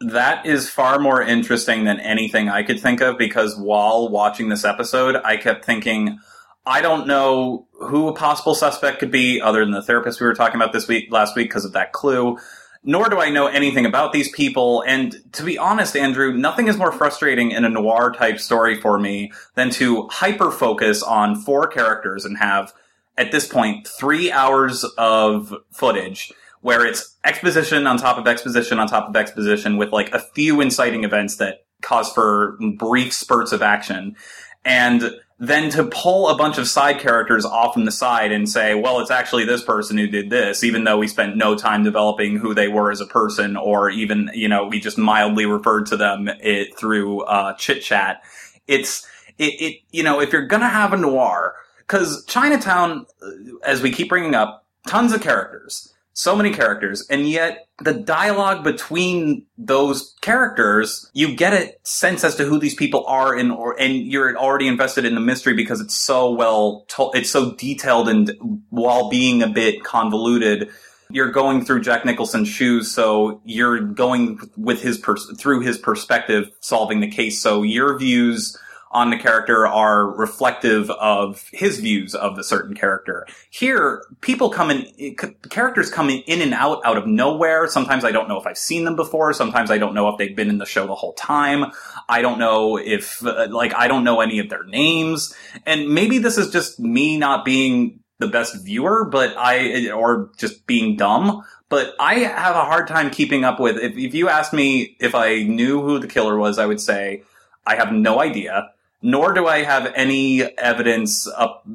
[0.00, 4.64] That is far more interesting than anything I could think of because while watching this
[4.64, 6.18] episode, I kept thinking,
[6.66, 10.34] I don't know who a possible suspect could be other than the therapist we were
[10.34, 12.38] talking about this week, last week, because of that clue.
[12.82, 14.82] Nor do I know anything about these people.
[14.86, 18.98] And to be honest, Andrew, nothing is more frustrating in a noir type story for
[18.98, 22.72] me than to hyper focus on four characters and have,
[23.18, 26.32] at this point, three hours of footage
[26.62, 30.60] where it's exposition on top of exposition on top of exposition with like a few
[30.60, 34.16] inciting events that cause for brief spurts of action.
[34.64, 38.74] And then to pull a bunch of side characters off from the side and say,
[38.74, 42.36] well, it's actually this person who did this, even though we spent no time developing
[42.36, 45.96] who they were as a person, or even, you know, we just mildly referred to
[45.96, 48.22] them it, through uh, chit chat.
[48.68, 53.30] It's, it, it, you know, if you're gonna have a noir, because Chinatown, uh,
[53.64, 55.89] as we keep bringing up, tons of characters
[56.20, 62.36] so many characters, and yet the dialogue between those characters, you get a sense as
[62.36, 65.80] to who these people are, and or and you're already invested in the mystery because
[65.80, 68.32] it's so well told, it's so detailed, and
[68.68, 70.70] while being a bit convoluted.
[71.12, 76.52] You're going through Jack Nicholson's shoes, so you're going with his pers- through his perspective,
[76.60, 77.42] solving the case.
[77.42, 78.56] So your views
[78.92, 83.24] on the character are reflective of his views of the certain character.
[83.48, 85.16] Here, people come in,
[85.48, 87.68] characters come in and out out of nowhere.
[87.68, 89.32] Sometimes I don't know if I've seen them before.
[89.32, 91.66] Sometimes I don't know if they've been in the show the whole time.
[92.08, 95.34] I don't know if, uh, like, I don't know any of their names.
[95.66, 100.66] And maybe this is just me not being the best viewer, but I, or just
[100.66, 104.52] being dumb, but I have a hard time keeping up with, if, if you asked
[104.52, 107.22] me if I knew who the killer was, I would say,
[107.66, 108.72] I have no idea
[109.02, 111.66] nor do I have any evidence up,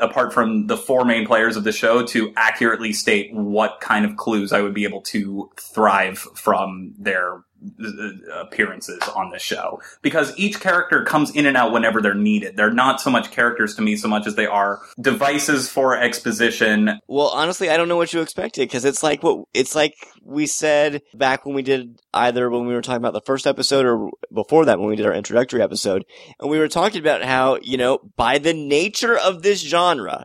[0.00, 4.16] apart from the four main players of the show to accurately state what kind of
[4.16, 7.44] clues I would be able to thrive from their
[7.78, 12.56] Uh, appearances on the show because each character comes in and out whenever they're needed.
[12.56, 16.98] They're not so much characters to me so much as they are devices for exposition.
[17.06, 20.46] Well, honestly, I don't know what you expected because it's like what it's like we
[20.46, 24.08] said back when we did either when we were talking about the first episode or
[24.32, 26.06] before that when we did our introductory episode
[26.38, 30.24] and we were talking about how, you know, by the nature of this genre,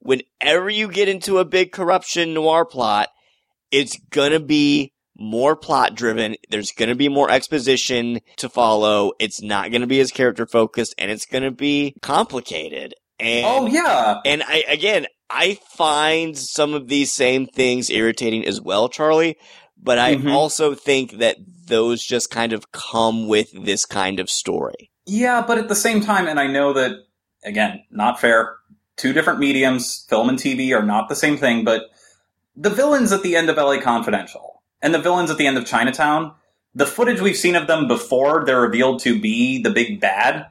[0.00, 3.08] whenever you get into a big corruption noir plot,
[3.70, 6.36] it's gonna be more plot driven.
[6.50, 9.12] There's going to be more exposition to follow.
[9.18, 12.94] It's not going to be as character focused and it's going to be complicated.
[13.20, 14.20] And, oh yeah.
[14.24, 19.36] And I, again, I find some of these same things irritating as well, Charlie,
[19.80, 20.28] but I mm-hmm.
[20.28, 21.36] also think that
[21.66, 24.90] those just kind of come with this kind of story.
[25.06, 26.92] Yeah, but at the same time, and I know that,
[27.44, 28.56] again, not fair.
[28.96, 31.82] Two different mediums, film and TV, are not the same thing, but
[32.56, 34.53] the villains at the end of LA Confidential
[34.84, 36.32] and the villains at the end of Chinatown,
[36.74, 40.46] the footage we've seen of them before they're revealed to be the big bad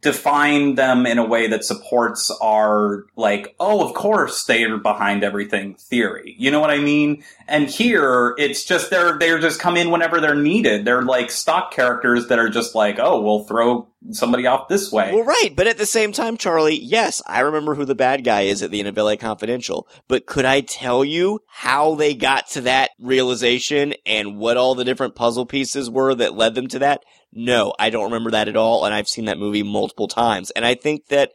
[0.00, 5.74] define them in a way that supports our like oh of course they're behind everything
[5.74, 6.36] theory.
[6.38, 7.24] You know what i mean?
[7.48, 10.84] And here it's just they're they're just come in whenever they're needed.
[10.84, 15.12] They're like stock characters that are just like oh we'll throw somebody off this way
[15.12, 18.42] well right but at the same time charlie yes i remember who the bad guy
[18.42, 22.48] is at the end of la confidential but could i tell you how they got
[22.48, 26.78] to that realization and what all the different puzzle pieces were that led them to
[26.78, 30.50] that no, I don't remember that at all, and I've seen that movie multiple times.
[30.52, 31.32] And I think that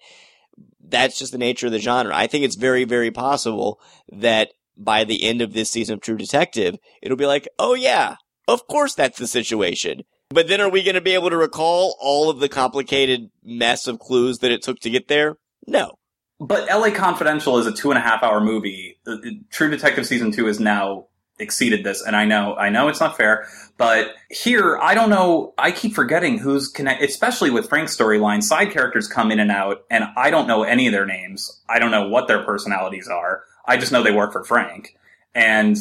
[0.85, 2.15] that's just the nature of the genre.
[2.15, 3.79] I think it's very, very possible
[4.11, 8.15] that by the end of this season of True Detective, it'll be like, oh yeah,
[8.47, 10.03] of course that's the situation.
[10.33, 13.85] But then are we going to be able to recall all of the complicated mess
[13.87, 15.37] of clues that it took to get there?
[15.67, 15.99] No.
[16.39, 18.97] But LA Confidential is a two and a half hour movie.
[19.05, 19.17] Uh, uh,
[19.51, 21.05] True Detective season two is now
[21.39, 25.51] exceeded this and i know i know it's not fair but here i don't know
[25.57, 29.83] i keep forgetting who's connected especially with frank's storyline side characters come in and out
[29.89, 33.43] and i don't know any of their names i don't know what their personalities are
[33.65, 34.95] i just know they work for frank
[35.33, 35.77] and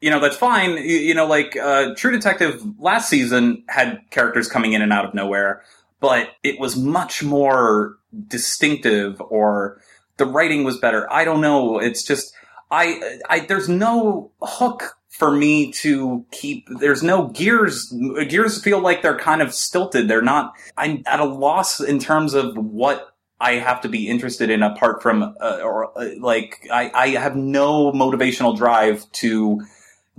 [0.00, 4.72] you know that's fine you, know like uh, true detective last season had characters coming
[4.72, 5.62] in and out of nowhere
[6.00, 7.96] but it was much more
[8.28, 9.80] distinctive or
[10.16, 11.10] the writing was better.
[11.12, 11.78] I don't know.
[11.78, 12.34] It's just,
[12.70, 17.92] I, I, there's no hook for me to keep, there's no gears.
[18.28, 20.08] Gears feel like they're kind of stilted.
[20.08, 24.50] They're not, I'm at a loss in terms of what I have to be interested
[24.50, 29.62] in apart from, uh, or uh, like, I, I have no motivational drive to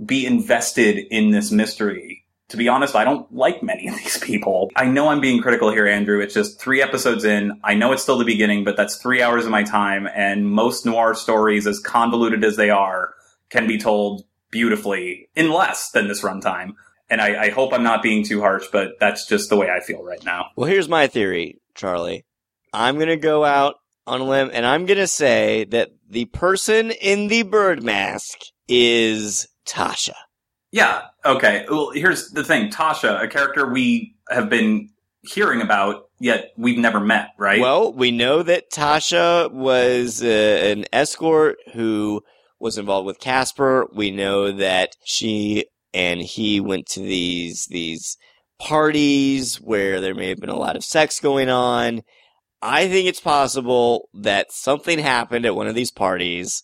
[0.04, 2.24] be invested in this mystery.
[2.48, 4.70] To be honest, I don't like many of these people.
[4.74, 6.20] I know I'm being critical here, Andrew.
[6.20, 7.60] It's just three episodes in.
[7.62, 10.08] I know it's still the beginning, but that's three hours of my time.
[10.14, 13.12] And most noir stories, as convoluted as they are,
[13.50, 16.72] can be told beautifully in less than this runtime.
[17.10, 19.80] And I, I hope I'm not being too harsh, but that's just the way I
[19.80, 20.46] feel right now.
[20.56, 22.24] Well, here's my theory, Charlie.
[22.72, 23.76] I'm going to go out
[24.06, 28.38] on a limb and I'm going to say that the person in the bird mask
[28.68, 30.14] is Tasha.
[30.72, 31.02] Yeah.
[31.24, 31.64] Okay.
[31.68, 32.70] Well, here's the thing.
[32.70, 34.90] Tasha, a character we have been
[35.22, 37.60] hearing about, yet we've never met, right?
[37.60, 42.22] Well, we know that Tasha was uh, an escort who
[42.60, 43.86] was involved with Casper.
[43.94, 48.16] We know that she and he went to these these
[48.58, 52.02] parties where there may have been a lot of sex going on.
[52.60, 56.62] I think it's possible that something happened at one of these parties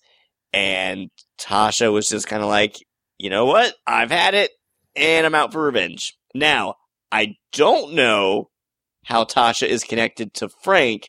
[0.53, 1.09] and
[1.41, 2.77] Tasha was just kind of like,
[3.19, 3.75] you know what?
[3.87, 4.51] I've had it
[4.97, 6.17] and I'm out for revenge.
[6.35, 6.75] Now,
[7.13, 8.51] I don't know
[9.05, 11.09] how Tasha is connected to Frank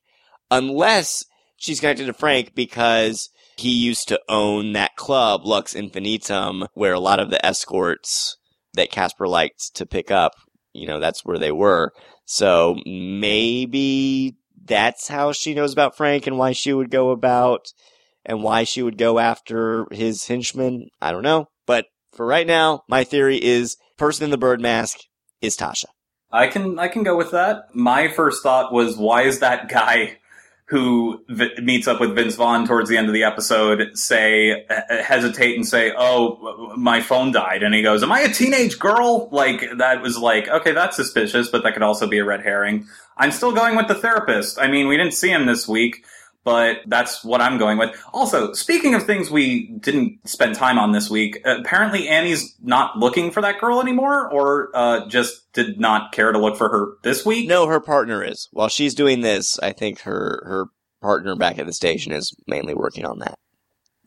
[0.52, 1.26] unless
[1.58, 7.00] she's connected to Frank because he used to own that club, Lux Infinitum, where a
[7.00, 8.38] lot of the escorts
[8.74, 10.34] that Casper liked to pick up,
[10.74, 11.92] you know, that's where they were.
[12.26, 14.36] So maybe
[14.66, 17.68] that's how she knows about Frank and why she would go about
[18.26, 20.90] and why she would go after his henchmen.
[21.02, 21.48] I don't know.
[21.66, 21.86] But
[22.16, 25.00] for right now, my theory is person in the bird mask
[25.42, 25.86] is Tasha.
[26.32, 27.74] I can I can go with that.
[27.74, 30.18] My first thought was why is that guy
[30.68, 35.04] who v- meets up with Vince Vaughn towards the end of the episode say uh,
[35.04, 39.30] hesitate and say, "Oh, my phone died," and he goes, "Am I a teenage girl?"
[39.32, 42.88] Like that was like, okay, that's suspicious, but that could also be a red herring.
[43.16, 44.60] I'm still going with the therapist.
[44.60, 46.04] I mean, we didn't see him this week,
[46.46, 48.00] but that's what I'm going with.
[48.14, 53.32] Also, speaking of things we didn't spend time on this week, apparently Annie's not looking
[53.32, 57.26] for that girl anymore, or uh, just did not care to look for her this
[57.26, 57.50] week.
[57.50, 58.48] No, her partner is.
[58.52, 60.66] While she's doing this, I think her her
[61.02, 63.36] partner back at the station is mainly working on that.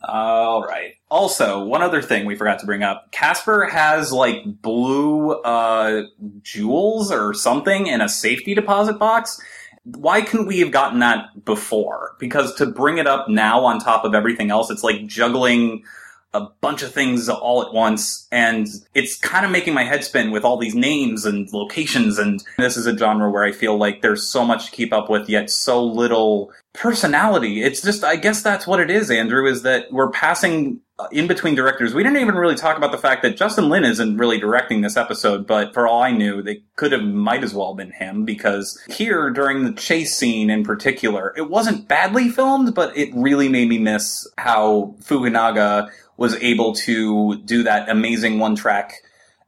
[0.02, 0.92] All right.
[1.10, 3.10] Also, one other thing we forgot to bring up.
[3.10, 6.02] Casper has like blue uh
[6.42, 9.40] jewels or something in a safety deposit box.
[9.96, 12.14] Why couldn't we have gotten that before?
[12.18, 15.84] Because to bring it up now on top of everything else, it's like juggling
[16.34, 20.30] a bunch of things all at once and it's kind of making my head spin
[20.30, 24.02] with all these names and locations and this is a genre where I feel like
[24.02, 27.62] there's so much to keep up with yet so little personality.
[27.62, 30.80] It's just I guess that's what it is, Andrew, is that we're passing
[31.12, 31.94] in between directors.
[31.94, 34.96] We didn't even really talk about the fact that Justin Lin isn't really directing this
[34.96, 38.82] episode, but for all I knew, they could have might as well been him because
[38.88, 43.68] here during the chase scene in particular, it wasn't badly filmed, but it really made
[43.68, 48.94] me miss how Fukunaga was able to do that amazing one track.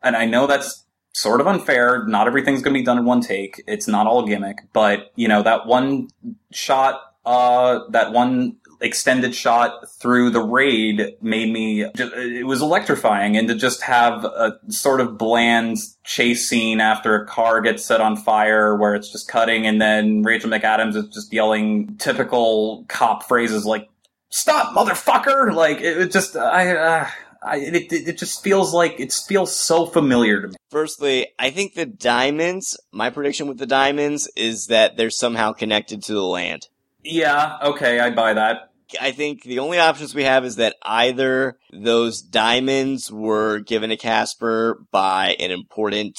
[0.03, 2.07] And I know that's sort of unfair.
[2.07, 3.62] Not everything's going to be done in one take.
[3.66, 6.09] It's not all gimmick, but you know, that one
[6.53, 13.49] shot, uh, that one extended shot through the raid made me, it was electrifying and
[13.49, 18.16] to just have a sort of bland chase scene after a car gets set on
[18.16, 23.66] fire where it's just cutting and then Rachel McAdams is just yelling typical cop phrases
[23.66, 23.89] like,
[24.31, 25.55] stop, motherfucker!
[25.55, 27.09] Like, it, it just, I, uh,
[27.43, 30.55] I, it, it just feels like it feels so familiar to me.
[30.70, 36.03] Firstly, I think the diamonds, my prediction with the diamonds is that they're somehow connected
[36.05, 36.68] to the land.
[37.03, 38.70] Yeah, okay, I buy that.
[39.01, 43.97] I think the only options we have is that either those diamonds were given to
[43.97, 46.18] Casper by an important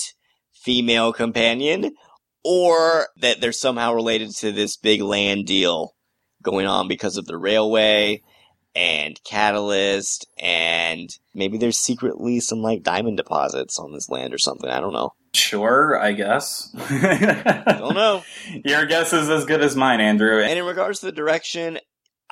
[0.54, 1.92] female companion,
[2.44, 5.94] or that they're somehow related to this big land deal
[6.44, 8.22] going on because of the railway
[8.74, 14.70] and catalyst and maybe there's secretly some like diamond deposits on this land or something
[14.70, 16.74] i don't know Sure, I guess.
[16.78, 18.24] i don't know
[18.66, 20.42] Your guess is as good as mine, Andrew.
[20.42, 21.80] and in regards to the direction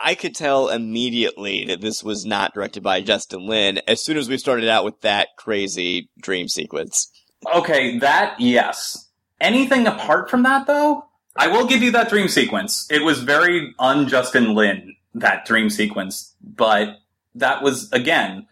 [0.03, 4.29] i could tell immediately that this was not directed by justin lin as soon as
[4.29, 7.11] we started out with that crazy dream sequence
[7.53, 9.07] Okay, that, yes.
[9.39, 11.05] Anything apart from that, though?
[11.37, 12.85] I will give you that dream sequence.
[12.91, 16.97] It was very un-Justin Lin, that dream sequence, but
[17.35, 18.47] that was, again,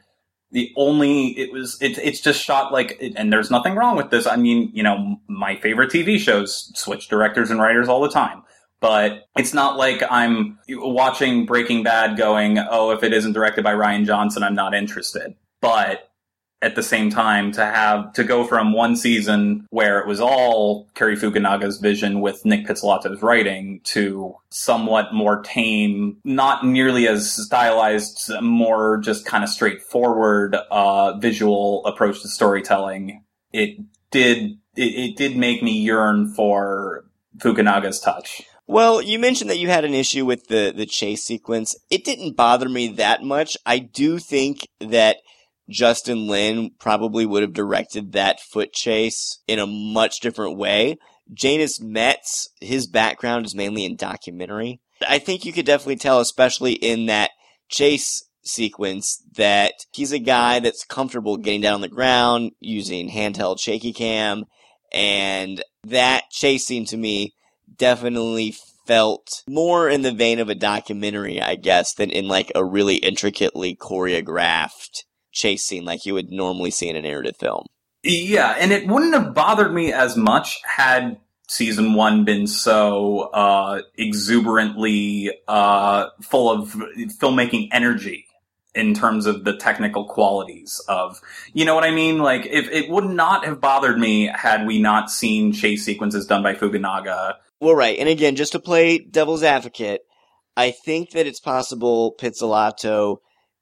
[0.52, 4.26] The only it was it, it's just shot like and there's nothing wrong with this.
[4.26, 8.44] I mean, you know, my favorite TV shows switch directors and writers all the time.
[8.80, 13.74] But it's not like I'm watching Breaking Bad going, "Oh, if it isn't directed by
[13.74, 16.08] Rian Johnson, I'm not interested." But
[16.62, 20.88] at the same time to have to go from one season where it was all
[20.96, 28.32] Cary Fukunaga's vision with Nic Pizzolatto's writing to somewhat more tame, not nearly as stylized,
[28.42, 33.24] more just kind of straightforward uh, visual approach to storytelling.
[33.54, 33.78] It
[34.10, 37.06] did it, it did make me yearn for
[37.38, 38.42] Fukunaga's touch.
[38.70, 41.74] Well, you mentioned that you had an issue with the, the chase sequence.
[41.90, 43.56] It didn't bother me that much.
[43.66, 45.18] I do think that
[45.70, 50.98] Justin Lin probably would have directed that foot chase in a much different way.
[51.34, 54.82] Janus Metz, his background is mainly in documentary.
[55.08, 57.32] I think you could definitely tell, especially in that
[57.70, 63.60] chase sequence, that he's a guy that's comfortable getting down on the ground using handheld
[63.60, 64.44] shaky cam.
[64.94, 67.34] And that chase scene to me
[67.78, 68.56] definitely
[68.86, 72.96] felt more in the vein of a documentary, I guess, than in like a really
[72.96, 77.66] intricately choreographed chase scene like you would normally see in a narrative film.
[78.04, 81.18] Yeah, and it wouldn't have bothered me as much had
[81.50, 86.70] season one been so uh, exuberantly uh, full of
[87.20, 88.26] filmmaking energy
[88.76, 91.20] in terms of the technical qualities of
[91.54, 92.20] you know what I mean?
[92.20, 96.44] Like if it would not have bothered me had we not seen chase sequences done
[96.44, 97.36] by Fukunaga.
[97.60, 100.02] Well right, and again, just to play devil's advocate,
[100.56, 103.18] I think that it's possible Pizzolatto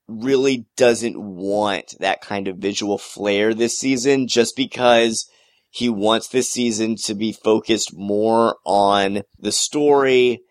[0.07, 5.29] really doesn't want that kind of visual flair this season just because
[5.69, 10.41] he wants this season to be focused more on the story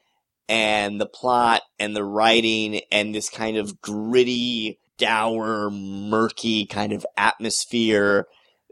[0.49, 7.07] and the plot and the writing and this kind of gritty, dour, murky kind of
[7.17, 8.27] atmosphere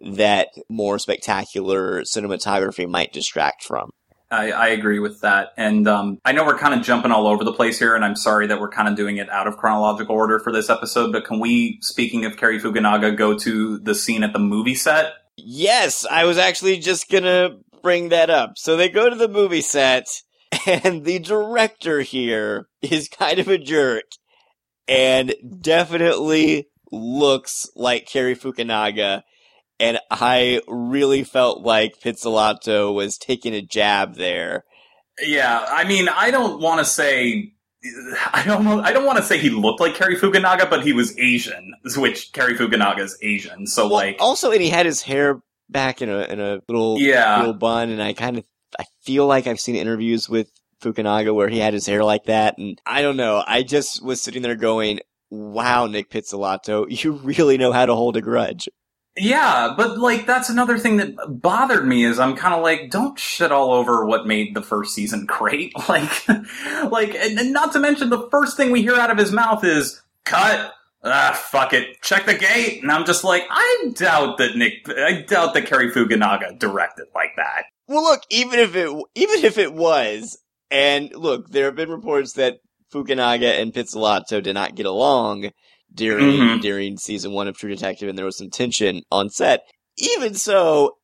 [0.05, 3.91] that more spectacular cinematography might distract from.
[4.33, 5.53] I, I agree with that.
[5.59, 8.17] And um, I know we're kind of jumping all over the place here, and I'm
[8.17, 11.27] sorry that we're kind of doing it out of chronological order for this episode, but
[11.27, 15.13] can we, speaking of Cary Fukunaga, go to the scene at the movie set?
[15.37, 18.57] Yes, I was actually just gonna bring that up.
[18.57, 20.09] So they go to the movie set,
[20.67, 24.05] and the director here is kind of a jerk,
[24.89, 29.23] and definitely looks like Cary Fukunaga
[29.79, 34.65] and I really felt like Pizzolatto was taking a jab there.
[35.21, 37.53] Yeah, I mean, I don't want to say.
[38.33, 38.81] I don't know.
[38.81, 42.33] I don't want to say he looked like Cary Fukunaga, but he was Asian, which
[42.33, 43.67] Cary Fukunaga is Asian.
[43.67, 46.99] So well, like, also, and he had his hair back in a in a little
[47.01, 47.39] yeah.
[47.39, 48.45] little bun, and I kind of
[48.79, 50.49] I feel like I've seen interviews with
[50.81, 53.43] Fukunaga where he had his hair like that, and I don't know.
[53.47, 55.01] I just was sitting there going,
[55.31, 58.69] "Wow, Nic Pizzolatto, you really know how to hold a grudge."
[59.17, 63.19] Yeah, but like that's another thing that bothered me is I'm kind of like, don't
[63.19, 65.73] shit all over what made the first season great.
[65.89, 66.29] Like,
[66.91, 70.01] like, and not to mention the first thing we hear out of his mouth is
[70.25, 70.73] cut.
[71.05, 72.01] Ah, fuck it.
[72.01, 72.81] Check the gate.
[72.83, 77.33] And I'm just like, I doubt that Nic, I doubt that Cary Fukunaga directed like
[77.37, 77.65] that.
[77.89, 80.39] Well, look, even if it, even if it was,
[80.71, 82.61] and look, there have been reports that
[82.93, 85.51] Fukunaga and Pizzolatto did not get along
[85.95, 86.61] during mm-hmm.
[86.61, 89.63] during season one of True Detective, and there was some tension on set.
[89.99, 90.97] Even so,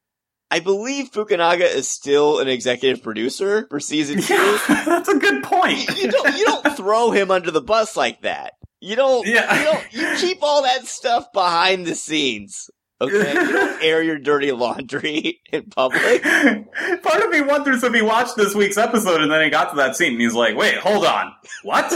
[0.51, 4.35] I believe Fukunaga is still an executive producer for season two.
[4.35, 5.89] Yeah, that's a good point.
[5.89, 8.55] you, you, don't you don't throw him under the bus like that.
[8.81, 9.27] You don't.
[9.27, 9.59] Yeah.
[9.59, 9.93] You don't.
[9.93, 12.71] You keep all that stuff behind the scenes.
[13.01, 16.23] Okay, you don't air your dirty laundry in public.
[16.23, 19.77] Part of me wonders if he watched this week's episode and then he got to
[19.77, 21.33] that scene and he's like, "Wait, hold on,
[21.63, 21.93] what?"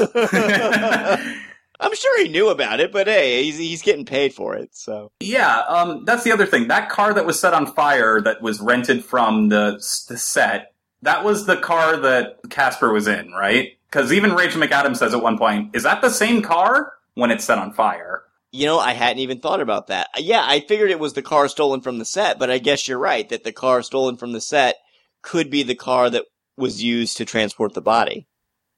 [1.82, 5.10] I'm sure he knew about it, but hey, he's he's getting paid for it, so.
[5.20, 6.68] Yeah, um, that's the other thing.
[6.68, 9.72] That car that was set on fire that was rented from the,
[10.08, 13.70] the set, that was the car that Casper was in, right?
[13.90, 17.44] Because even Rachel McAdams says at one point, "Is that the same car when it's
[17.44, 18.22] set on fire?"
[18.52, 20.08] You know, I hadn't even thought about that.
[20.18, 22.98] Yeah, I figured it was the car stolen from the set, but I guess you're
[22.98, 24.76] right that the car stolen from the set
[25.22, 26.26] could be the car that
[26.56, 28.26] was used to transport the body.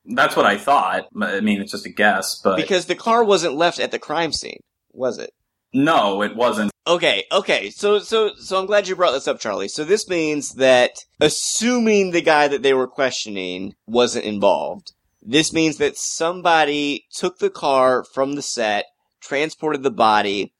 [0.07, 1.07] That's what I thought.
[1.21, 4.33] I mean, it's just a guess, but because the car wasn't left at the crime
[4.33, 4.61] scene,
[4.93, 5.33] was it?
[5.73, 6.71] No, it wasn't.
[6.87, 7.71] Okay, okay.
[7.71, 9.69] So, so, so I'm glad you brought this up, Charlie.
[9.69, 10.91] So this means that
[11.21, 17.51] assuming the guy that they were questioning wasn't involved, this means that somebody took the
[17.51, 18.85] car from the set,
[19.21, 20.53] transported the body,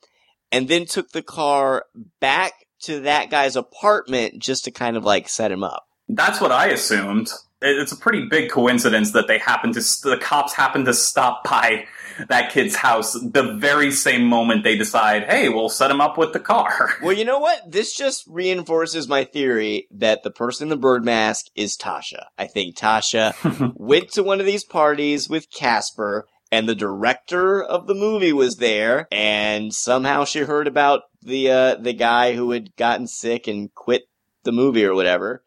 [0.51, 1.85] and then took the car
[2.21, 5.85] back to that guy's apartment just to kind of like set him up.
[6.09, 7.31] That's what I assumed
[7.65, 11.87] it's a pretty big coincidence that they happen to the cops happen to stop by
[12.29, 16.33] that kid's house the very same moment they decide, hey, we'll set him up with
[16.33, 16.91] the car.
[17.03, 17.71] Well, you know what?
[17.71, 22.27] This just reinforces my theory that the person in the bird mask is Tasha.
[22.39, 27.87] I think Tasha went to one of these parties with Casper and the director of
[27.87, 32.75] the movie was there and somehow she heard about the uh the guy who had
[32.77, 34.05] gotten sick and quit
[34.45, 35.43] the movie or whatever.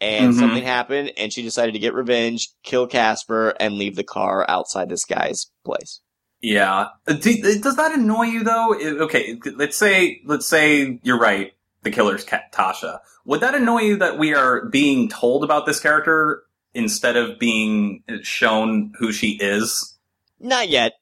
[0.00, 0.38] And Mhm.
[0.38, 4.88] something happened and she decided to get revenge, kill Casper and leave the car outside
[4.90, 6.00] this guy's place.
[6.42, 6.88] Yeah.
[7.08, 8.74] Uh, Does that annoy you though?
[8.74, 11.54] Okay, let's say let's say you're right.
[11.82, 12.98] The killer's Ka- Tasha.
[13.24, 16.42] Would that annoy you that we are being told about this character
[16.74, 19.94] instead of being shown who she is?
[20.38, 20.92] Not yet.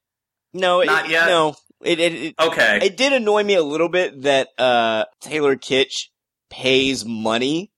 [0.52, 1.26] No, it- Not yet?
[1.26, 1.56] No.
[1.82, 2.78] It, it, it, Okay.
[2.82, 6.10] It did annoy me a little bit that uh Taylor Kitsch
[6.48, 7.72] pays money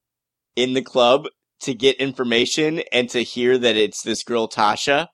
[0.57, 1.27] in the club
[1.61, 5.09] to get information and to hear that it's this girl Tasha.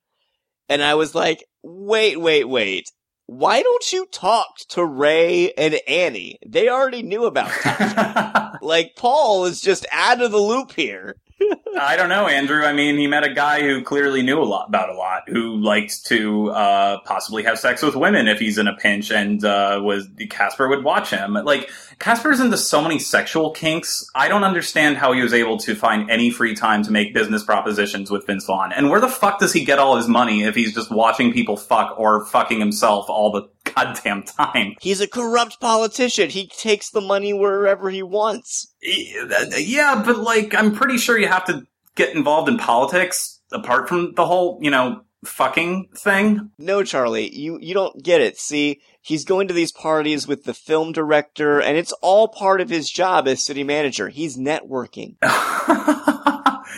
[0.69, 2.85] And I was like, wait, wait, wait.
[3.27, 6.39] Why don't you talk to Ray and Annie?
[6.47, 8.59] They already knew about Tasha.
[8.63, 11.17] like Paul is just out of the loop here.
[11.81, 12.65] I don't know, Andrew.
[12.65, 15.57] I mean, he met a guy who clearly knew a lot about a lot, who
[15.57, 19.81] liked to uh, possibly have sex with women if he's in a pinch, and uh,
[19.83, 21.33] was Casper would watch him.
[21.33, 21.71] Like
[22.03, 24.05] Casper's into so many sexual kinks.
[24.13, 27.45] I don't understand how he was able to find any free time to make business
[27.45, 28.73] propositions with Vince Vaughn.
[28.73, 31.57] And where the fuck does he get all his money if he's just watching people
[31.57, 34.75] fuck or fucking himself all the goddamn time?
[34.81, 36.29] He's a corrupt politician.
[36.29, 38.75] He takes the money wherever he wants.
[38.83, 41.63] Yeah, but like, I'm pretty sure you have to
[41.95, 46.51] get involved in politics apart from the whole, you know, fucking thing.
[46.59, 48.39] No, Charlie, you, you don't get it.
[48.39, 52.71] See, he's going to these parties with the film director, and it's all part of
[52.71, 54.09] his job as city manager.
[54.09, 55.17] He's networking.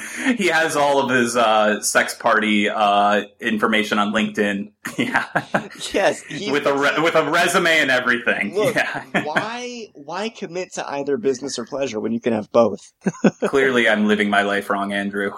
[0.37, 4.71] he has all of his uh, sex party uh, information on LinkedIn.
[4.99, 5.25] Yeah,
[5.93, 8.55] Yes, he, with a re- with a resume and everything.
[8.55, 9.03] Look, yeah.
[9.25, 12.93] why why commit to either business or pleasure when you can have both?
[13.45, 15.33] Clearly, I'm living my life wrong, Andrew.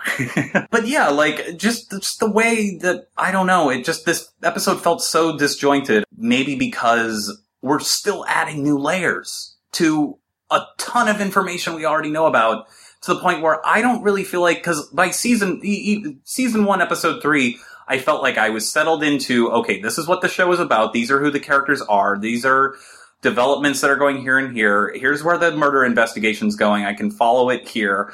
[0.70, 3.70] but yeah, like just just the way that I don't know.
[3.70, 6.04] It just this episode felt so disjointed.
[6.16, 10.18] Maybe because we're still adding new layers to
[10.50, 12.66] a ton of information we already know about.
[13.06, 17.22] To the point where I don't really feel like because by season season one, episode
[17.22, 20.58] three, I felt like I was settled into okay, this is what the show is
[20.58, 20.92] about.
[20.92, 22.18] These are who the characters are.
[22.18, 22.74] These are
[23.22, 24.92] developments that are going here and here.
[24.94, 26.84] Here's where the murder investigation's going.
[26.84, 28.12] I can follow it here.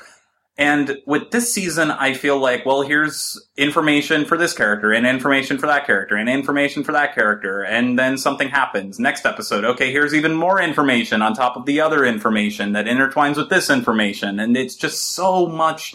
[0.58, 5.56] And with this season, I feel like, well, here's information for this character, and information
[5.56, 8.98] for that character, and information for that character, and then something happens.
[8.98, 13.36] Next episode, okay, here's even more information on top of the other information that intertwines
[13.36, 15.94] with this information, and it's just so much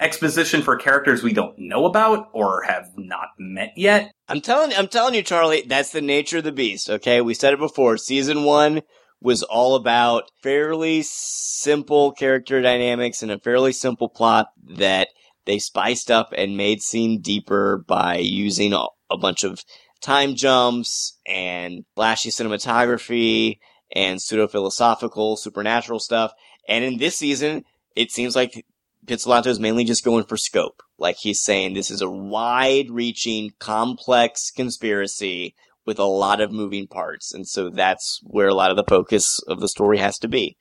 [0.00, 4.12] exposition for characters we don't know about or have not met yet.
[4.28, 6.88] I'm telling I'm telling you, Charlie, that's the nature of the beast.
[6.88, 7.98] Okay, we said it before.
[7.98, 8.80] Season one
[9.20, 15.08] was all about fairly simple character dynamics and a fairly simple plot that
[15.44, 18.86] they spiced up and made seem deeper by using a,
[19.18, 19.64] bunch of
[20.00, 23.58] time jumps and flashy cinematography
[23.94, 26.32] and pseudo philosophical supernatural stuff.
[26.68, 27.64] And in this season,
[27.96, 28.64] it seems like
[29.06, 30.82] Pizzolatto is mainly just going for scope.
[30.98, 35.56] Like he's saying this is a wide reaching, complex conspiracy
[35.86, 37.32] with a lot of moving parts.
[37.32, 40.56] And so that's where a lot of the focus of the story has to be.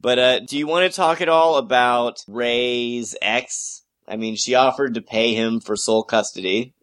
[0.00, 3.84] But, uh, do you want to talk at all about Ray's ex?
[4.08, 6.74] I mean, she offered to pay him for sole custody,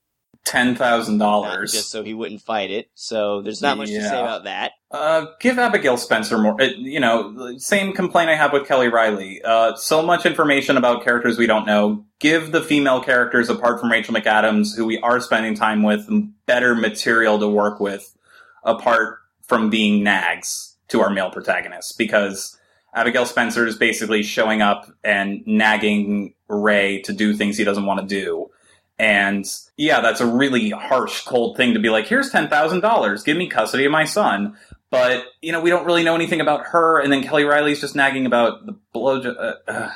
[0.46, 1.74] Ten thousand dollars.
[1.74, 2.90] just so he wouldn't fight it.
[2.96, 4.72] So there's not much to say about that.
[4.90, 6.60] Uh, give Abigail Spencer more.
[6.60, 9.42] Uh, you know, same complaint I have with Kelly Reilly.
[9.44, 12.04] Uh, so much information about characters we don't know.
[12.20, 16.10] Give the female characters, apart from Rachel McAdams, who we are spending time with,
[16.48, 18.18] better material to work with,
[18.64, 21.92] apart from being nags to our male protagonists.
[21.92, 22.58] Because
[22.96, 28.00] Abigail Spencer is basically showing up and nagging Ray to do things he doesn't want
[28.00, 28.50] to do.
[29.00, 29.45] And
[29.78, 33.86] yeah, that's a really harsh, cold thing to be like, here's $10,000, give me custody
[33.86, 34.58] of my son.
[34.91, 37.95] But, you know, we don't really know anything about her, and then Kelly Reilly's just
[37.95, 39.36] nagging about the blowjob.
[39.38, 39.91] Uh, uh,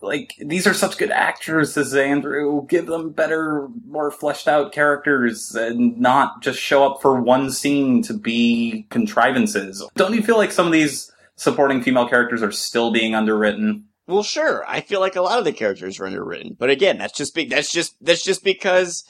[0.00, 2.64] like, these are such good actresses, Andrew.
[2.66, 8.02] Give them better, more fleshed out characters, and not just show up for one scene
[8.04, 9.84] to be contrivances.
[9.96, 13.87] Don't you feel like some of these supporting female characters are still being underwritten?
[14.08, 14.64] Well, sure.
[14.66, 17.44] I feel like a lot of the characters are underwritten, but again, that's just be-
[17.44, 19.04] that's just that's just because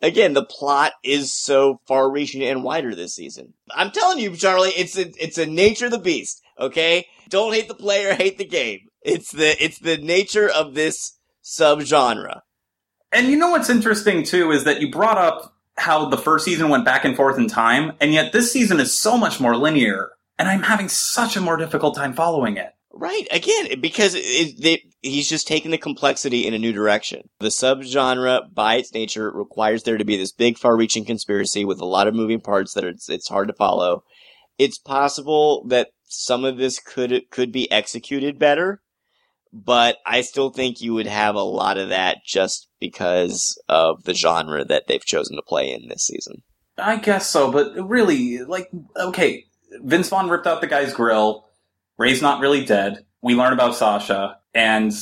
[0.00, 3.54] again the plot is so far-reaching and wider this season.
[3.72, 6.40] I'm telling you, Charlie, it's a it's a nature of the beast.
[6.58, 8.86] Okay, don't hate the player, hate the game.
[9.02, 12.42] It's the it's the nature of this subgenre.
[13.10, 16.68] And you know what's interesting too is that you brought up how the first season
[16.68, 20.10] went back and forth in time, and yet this season is so much more linear,
[20.38, 22.73] and I'm having such a more difficult time following it.
[22.96, 23.26] Right.
[23.32, 27.28] Again, because it, he's just taking the complexity in a new direction.
[27.40, 31.86] The subgenre, by its nature, requires there to be this big, far-reaching conspiracy with a
[31.86, 34.04] lot of moving parts that it's, it's hard to follow.
[34.58, 38.80] It's possible that some of this could could be executed better,
[39.52, 44.14] but I still think you would have a lot of that just because of the
[44.14, 46.42] genre that they've chosen to play in this season.
[46.78, 49.46] I guess so, but really, like, okay,
[49.82, 51.48] Vince Vaughn ripped out the guy's grill.
[51.98, 53.04] Ray's not really dead.
[53.22, 54.92] We learn about Sasha, and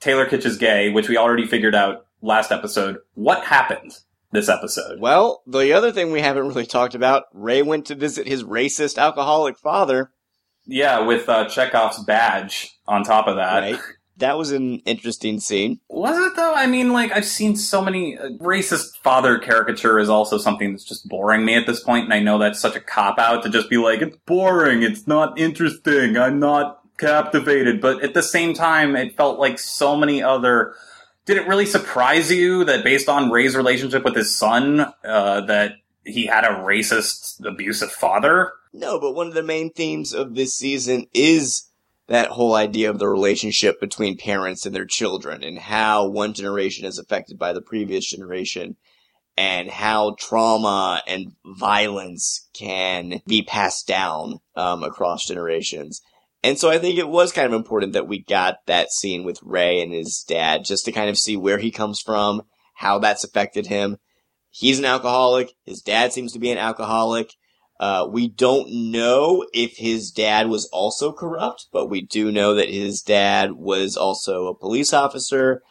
[0.00, 2.98] Taylor Kitsch is gay, which we already figured out last episode.
[3.14, 3.98] What happened
[4.32, 5.00] this episode?
[5.00, 8.98] Well, the other thing we haven't really talked about, Ray went to visit his racist
[8.98, 10.10] alcoholic father.
[10.66, 13.60] Yeah, with uh, Chekhov's badge on top of that.
[13.60, 13.80] Right.
[14.18, 15.80] That was an interesting scene.
[15.88, 16.54] Was it though?
[16.54, 20.84] I mean, like I've seen so many uh, racist father caricature is also something that's
[20.84, 23.50] just boring me at this point, and I know that's such a cop out to
[23.50, 27.80] just be like, it's boring, it's not interesting, I'm not captivated.
[27.80, 30.74] But at the same time, it felt like so many other.
[31.26, 35.76] Did it really surprise you that based on Ray's relationship with his son, uh, that
[36.04, 38.52] he had a racist, abusive father?
[38.72, 41.70] No, but one of the main themes of this season is
[42.08, 46.84] that whole idea of the relationship between parents and their children and how one generation
[46.84, 48.76] is affected by the previous generation
[49.36, 56.02] and how trauma and violence can be passed down um, across generations.
[56.42, 59.42] And so I think it was kind of important that we got that scene with
[59.42, 62.42] Ray and his dad just to kind of see where he comes from,
[62.74, 63.96] how that's affected him.
[64.50, 65.54] He's an alcoholic.
[65.64, 67.32] His dad seems to be an alcoholic.
[67.80, 72.68] Uh, we don't know if his dad was also corrupt, but we do know that
[72.68, 75.62] his dad was also a police officer.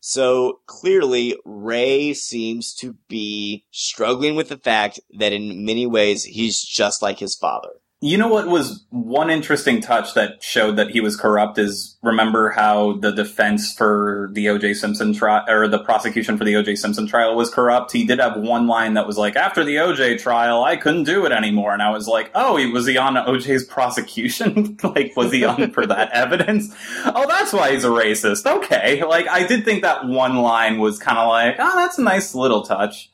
[0.00, 6.62] So clearly, Ray seems to be struggling with the fact that in many ways he's
[6.62, 7.79] just like his father.
[8.02, 12.48] You know what was one interesting touch that showed that he was corrupt is remember
[12.48, 17.06] how the defense for the OJ Simpson trial or the prosecution for the OJ Simpson
[17.06, 17.92] trial was corrupt.
[17.92, 21.26] He did have one line that was like, "After the OJ trial, I couldn't do
[21.26, 24.78] it anymore," and I was like, "Oh, he was he on OJ's prosecution?
[24.82, 26.74] like, was he on for that evidence?
[27.04, 28.50] Oh, that's why he's a racist.
[28.50, 32.02] Okay, like I did think that one line was kind of like, oh, that's a
[32.02, 33.10] nice little touch."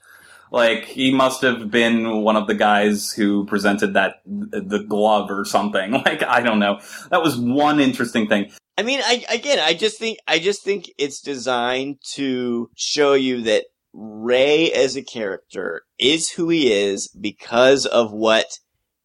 [0.50, 5.44] Like he must have been one of the guys who presented that the glove or
[5.44, 5.92] something.
[6.06, 6.80] Like I don't know.
[7.10, 8.52] That was one interesting thing.
[8.78, 13.42] I mean, I again, I just think I just think it's designed to show you
[13.42, 18.58] that Ray as a character is who he is because of what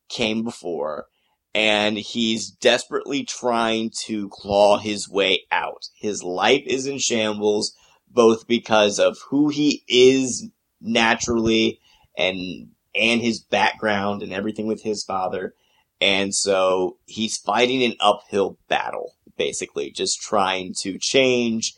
[0.10, 1.06] came before
[1.54, 5.86] and he's desperately trying to claw his way out.
[5.96, 7.74] His life is in shambles
[8.10, 10.50] both because of who he is
[10.82, 11.80] naturally
[12.18, 15.54] and and his background and everything with his father.
[16.02, 21.76] And so he's fighting an uphill battle, basically, just trying to change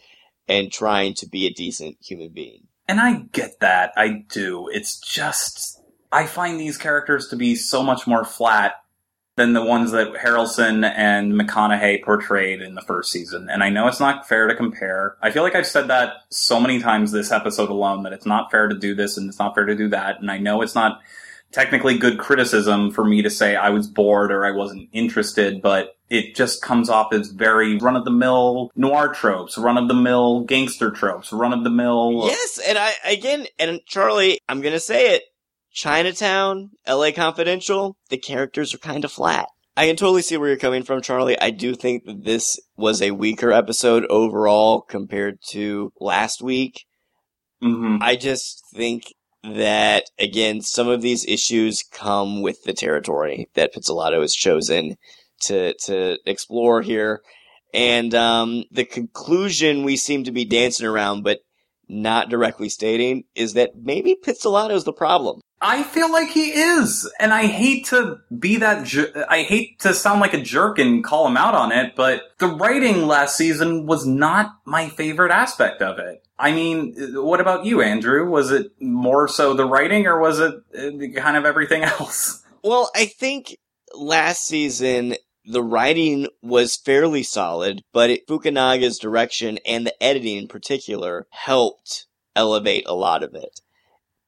[0.47, 2.67] and trying to be a decent human being.
[2.87, 3.91] And I get that.
[3.95, 4.69] I do.
[4.69, 5.81] It's just,
[6.11, 8.75] I find these characters to be so much more flat
[9.35, 13.49] than the ones that Harrelson and McConaughey portrayed in the first season.
[13.49, 15.17] And I know it's not fair to compare.
[15.21, 18.51] I feel like I've said that so many times this episode alone that it's not
[18.51, 20.19] fair to do this and it's not fair to do that.
[20.19, 21.01] And I know it's not
[21.51, 25.95] technically good criticism for me to say I was bored or I wasn't interested, but
[26.09, 29.93] it just comes off as very run of the mill noir tropes, run of the
[29.95, 32.23] mill gangster tropes, run of the mill.
[32.25, 35.23] Yes, and I again, and Charlie, I'm gonna say it.
[35.73, 39.47] Chinatown, LA Confidential, the characters are kind of flat.
[39.75, 41.39] I can totally see where you're coming from, Charlie.
[41.39, 46.85] I do think that this was a weaker episode overall compared to last week.
[47.63, 47.97] Mm-hmm.
[48.01, 49.05] I just think
[49.43, 54.95] that, again, some of these issues come with the territory that Pizzolatto has chosen
[55.41, 57.21] to, to explore here.
[57.73, 61.39] And, um, the conclusion we seem to be dancing around, but
[61.87, 65.41] not directly stating, is that maybe Pizzolatto is the problem.
[65.65, 68.85] I feel like he is, and I hate to be that.
[68.85, 72.23] Jer- I hate to sound like a jerk and call him out on it, but
[72.39, 76.21] the writing last season was not my favorite aspect of it.
[76.37, 78.29] I mean, what about you, Andrew?
[78.29, 82.43] Was it more so the writing, or was it uh, kind of everything else?
[82.61, 83.55] Well, I think
[83.93, 90.47] last season the writing was fairly solid, but it, Fukunaga's direction and the editing in
[90.47, 93.59] particular helped elevate a lot of it.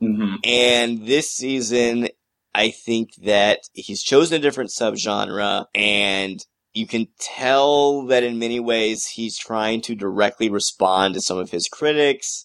[0.01, 0.35] Mm-hmm.
[0.43, 2.09] And this season,
[2.53, 6.39] I think that he's chosen a different subgenre and
[6.73, 11.51] you can tell that in many ways he's trying to directly respond to some of
[11.51, 12.44] his critics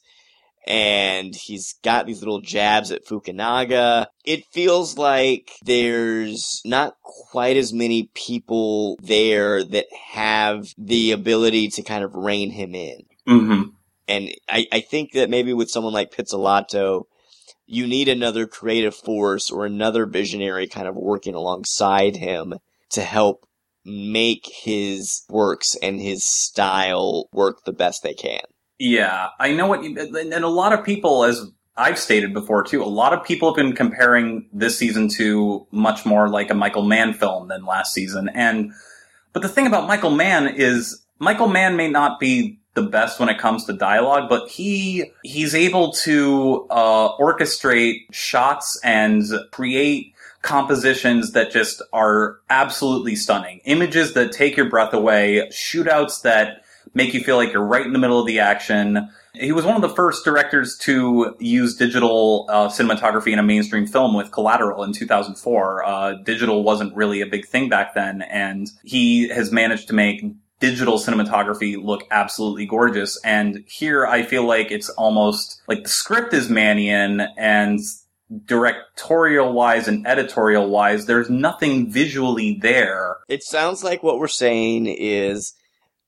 [0.70, 4.06] and he's got these little jabs at Fukunaga.
[4.24, 11.82] It feels like there's not quite as many people there that have the ability to
[11.82, 13.00] kind of rein him in.
[13.26, 13.62] hmm
[14.06, 17.06] And I, I think that maybe with someone like Pizzolatto,
[17.66, 22.54] you need another creative force or another visionary kind of working alongside him
[22.90, 23.44] to help
[23.84, 28.42] make his works and his style work the best they can.
[28.82, 31.46] Yeah, I know what you, and a lot of people, as
[31.76, 36.06] I've stated before too, a lot of people have been comparing this season to much
[36.06, 38.30] more like a Michael Mann film than last season.
[38.32, 38.72] And,
[39.34, 43.28] but the thing about Michael Mann is Michael Mann may not be the best when
[43.28, 51.32] it comes to dialogue, but he, he's able to, uh, orchestrate shots and create compositions
[51.32, 53.60] that just are absolutely stunning.
[53.66, 56.59] Images that take your breath away, shootouts that
[56.94, 59.08] make you feel like you're right in the middle of the action.
[59.34, 63.86] He was one of the first directors to use digital uh, cinematography in a mainstream
[63.86, 65.84] film with Collateral in 2004.
[65.84, 70.24] Uh, digital wasn't really a big thing back then, and he has managed to make
[70.58, 73.18] digital cinematography look absolutely gorgeous.
[73.24, 77.80] And here I feel like it's almost like the script is Mannion and
[78.44, 83.16] directorial wise and editorial wise, there's nothing visually there.
[83.28, 85.54] It sounds like what we're saying is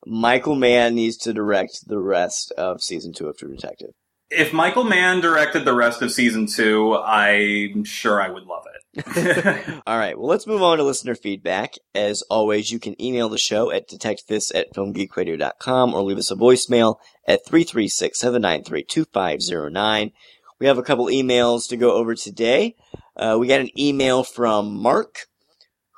[0.06, 3.90] Michael Mann needs to direct the rest of season two of True Detective.
[4.34, 8.82] If Michael Mann directed the rest of season two, I'm sure I would love it.
[9.86, 11.74] All right, well, let's move on to listener feedback.
[11.94, 16.36] As always, you can email the show at detectthis at filmgeekradio.com or leave us a
[16.36, 16.96] voicemail
[17.28, 20.12] at 336-793-2509.
[20.58, 22.74] We have a couple emails to go over today.
[23.16, 25.26] Uh, we got an email from Mark,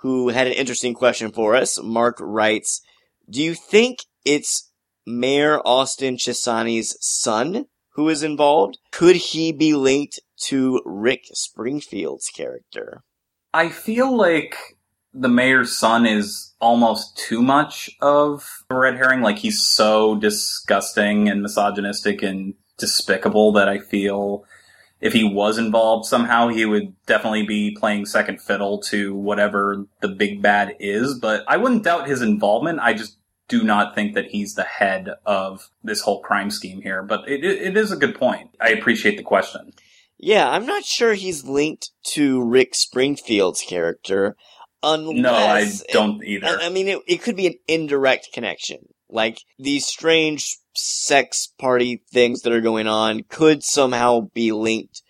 [0.01, 1.81] who had an interesting question for us.
[1.81, 2.81] Mark writes,
[3.29, 4.71] do you think it's
[5.07, 8.79] Mayor Austin Chessani's son who is involved?
[8.93, 13.03] Could he be linked to Rick Springfield's character?
[13.53, 14.57] I feel like
[15.13, 19.21] the mayor's son is almost too much of a red herring.
[19.21, 24.45] Like he's so disgusting and misogynistic and despicable that I feel
[25.05, 30.09] if he was involved somehow, he would definitely be playing second fiddle to whatever the
[30.09, 31.19] big bad is.
[31.19, 32.81] But I wouldn't doubt his involvement.
[32.81, 37.03] I just do not think that he's the head of this whole crime scheme here.
[37.03, 38.57] But it, it is a good point.
[38.59, 39.75] I appreciate the question.
[40.17, 44.37] Yeah, I'm not sure he's linked to Rick Springfield's character.
[44.83, 46.47] Unless, no, I don't either.
[46.47, 48.79] I, I mean, it, it could be an indirect connection.
[49.15, 55.03] Like, these strange sex party things that are going on could somehow be linked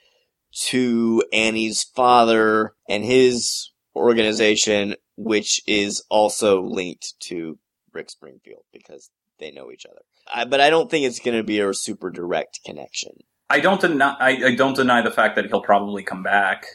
[0.66, 7.58] to Annie's father and his organization, which is also linked to
[7.94, 9.10] Rick Springfield because
[9.40, 10.02] they know each other.
[10.32, 13.12] I, but I don't think it's going to be a super direct connection.
[13.48, 14.16] I don't deny.
[14.20, 16.66] I, I don't deny the fact that he'll probably come back,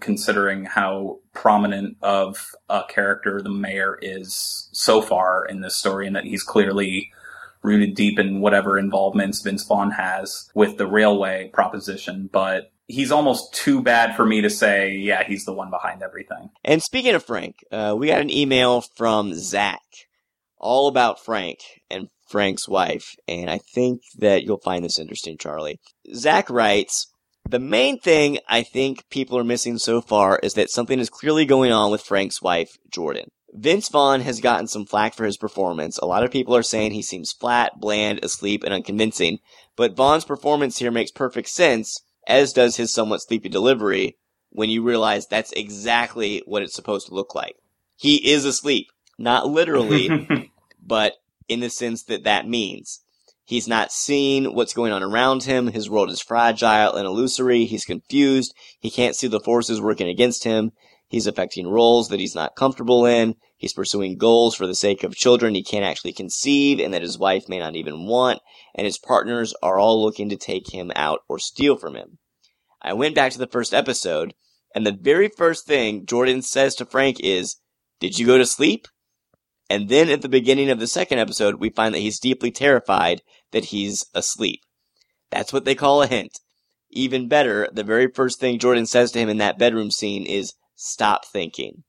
[0.00, 2.36] considering how prominent of
[2.68, 7.10] a character the mayor is so far in this story, and that he's clearly
[7.62, 12.28] rooted deep in whatever involvements Vince Vaughn has with the railway proposition.
[12.32, 16.50] But he's almost too bad for me to say, yeah, he's the one behind everything.
[16.64, 19.82] And speaking of Frank, uh, we got an email from Zach
[20.58, 21.58] all about Frank
[21.90, 25.80] and Frank's wife, and I think that you'll find this interesting, Charlie.
[26.14, 27.12] Zach writes,
[27.50, 31.44] the main thing I think people are missing so far is that something is clearly
[31.44, 33.28] going on with Frank's wife, Jordan.
[33.52, 35.98] Vince Vaughn has gotten some flack for his performance.
[35.98, 39.40] A lot of people are saying he seems flat, bland, asleep, and unconvincing,
[39.74, 44.16] but Vaughn's performance here makes perfect sense, as does his somewhat sleepy delivery,
[44.50, 47.56] when you realize that's exactly what it's supposed to look like.
[47.96, 48.86] He is asleep.
[49.18, 50.52] Not literally,
[50.86, 51.14] but
[51.48, 53.00] in the sense that that means.
[53.50, 55.66] He's not seeing what's going on around him.
[55.66, 57.64] His world is fragile and illusory.
[57.64, 58.54] He's confused.
[58.78, 60.70] He can't see the forces working against him.
[61.08, 63.34] He's affecting roles that he's not comfortable in.
[63.56, 67.18] He's pursuing goals for the sake of children he can't actually conceive and that his
[67.18, 68.38] wife may not even want.
[68.72, 72.18] And his partners are all looking to take him out or steal from him.
[72.80, 74.32] I went back to the first episode
[74.76, 77.56] and the very first thing Jordan says to Frank is,
[77.98, 78.86] did you go to sleep?
[79.70, 83.22] And then at the beginning of the second episode, we find that he's deeply terrified
[83.52, 84.62] that he's asleep.
[85.30, 86.40] That's what they call a hint.
[86.90, 90.54] Even better, the very first thing Jordan says to him in that bedroom scene is,
[90.74, 91.84] stop thinking.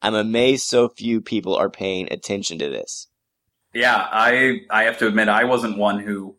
[0.00, 3.08] I'm amazed so few people are paying attention to this.
[3.74, 6.36] Yeah, I I have to admit I wasn't one who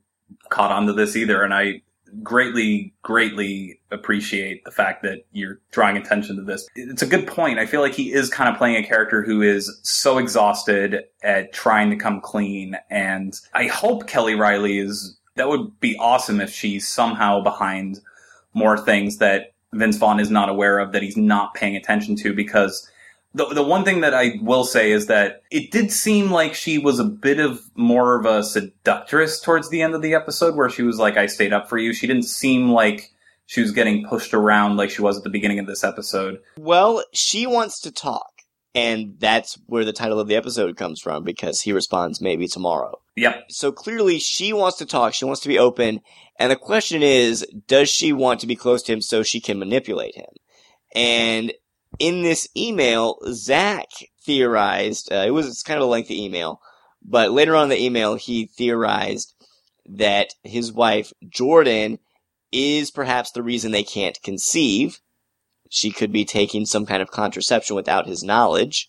[0.49, 1.81] caught on to this either, and I
[2.23, 6.67] greatly, greatly appreciate the fact that you're drawing attention to this.
[6.75, 7.59] It's a good point.
[7.59, 11.53] I feel like he is kind of playing a character who is so exhausted at
[11.53, 12.77] trying to come clean.
[12.89, 17.99] And I hope Kelly Reilly is, that would be awesome if she's somehow behind
[18.53, 22.33] more things that Vince Vaughn is not aware of, that he's not paying attention to
[22.33, 22.89] because
[23.33, 26.77] the the one thing that I will say is that it did seem like she
[26.77, 30.69] was a bit of more of a seductress towards the end of the episode, where
[30.69, 33.11] she was like, "I stayed up for you." She didn't seem like
[33.45, 36.39] she was getting pushed around like she was at the beginning of this episode.
[36.57, 38.41] Well, she wants to talk,
[38.73, 42.99] and that's where the title of the episode comes from because he responds, "Maybe tomorrow."
[43.15, 43.45] Yep.
[43.49, 45.13] So clearly, she wants to talk.
[45.13, 46.01] She wants to be open,
[46.39, 49.59] and the question is, does she want to be close to him so she can
[49.59, 50.29] manipulate him?
[50.95, 51.53] And
[51.97, 53.87] in this email, Zach
[54.23, 56.61] theorized, uh, it was kind of a lengthy email,
[57.03, 59.33] but later on in the email, he theorized
[59.85, 61.99] that his wife, Jordan,
[62.51, 64.99] is perhaps the reason they can't conceive.
[65.69, 68.87] She could be taking some kind of contraception without his knowledge,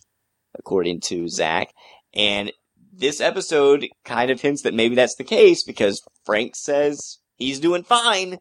[0.59, 1.73] according to Zach.
[2.15, 2.53] And
[2.93, 7.83] this episode kind of hints that maybe that's the case because Frank says he's doing
[7.83, 8.39] fine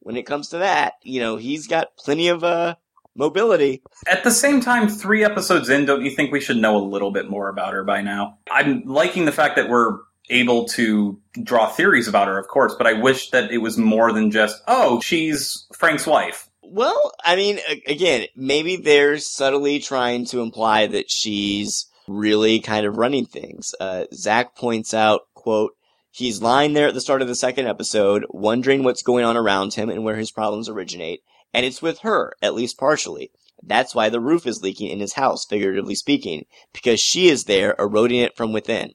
[0.00, 0.94] when it comes to that.
[1.02, 2.76] You know, he's got plenty of, uh,
[3.14, 3.82] mobility.
[4.06, 7.10] At the same time, three episodes in, don't you think we should know a little
[7.10, 8.38] bit more about her by now?
[8.50, 9.98] I'm liking the fact that we're
[10.30, 14.12] able to draw theories about her, of course, but I wish that it was more
[14.12, 16.48] than just, oh, she's Frank's wife.
[16.62, 22.96] Well, I mean, again, maybe they're subtly trying to imply that she's really kind of
[22.96, 23.74] running things.
[23.80, 25.72] Uh, Zach points out, quote,
[26.12, 29.74] he's lying there at the start of the second episode, wondering what's going on around
[29.74, 33.30] him and where his problems originate, and it's with her, at least partially.
[33.62, 37.74] That's why the roof is leaking in his house, figuratively speaking, because she is there,
[37.78, 38.92] eroding it from within.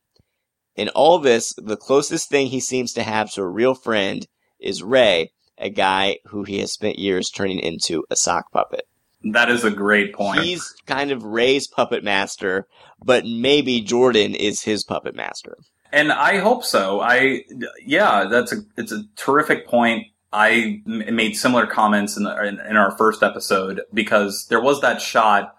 [0.76, 4.28] In all this, the closest thing he seems to have to a real friend
[4.60, 8.88] is Ray, a guy who he has spent years turning into a sock puppet.
[9.32, 10.42] That is a great point.
[10.42, 12.68] He's kind of Ray's puppet master,
[13.04, 15.58] but maybe Jordan is his puppet master.
[15.92, 17.00] And I hope so.
[17.00, 17.44] I,
[17.84, 20.08] yeah, that's a, it's a terrific point.
[20.36, 24.82] I m- made similar comments in, the, in, in our first episode because there was
[24.82, 25.56] that shot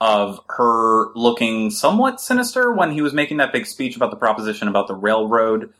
[0.00, 4.68] of her looking somewhat sinister when he was making that big speech about the proposition
[4.68, 5.72] about the railroad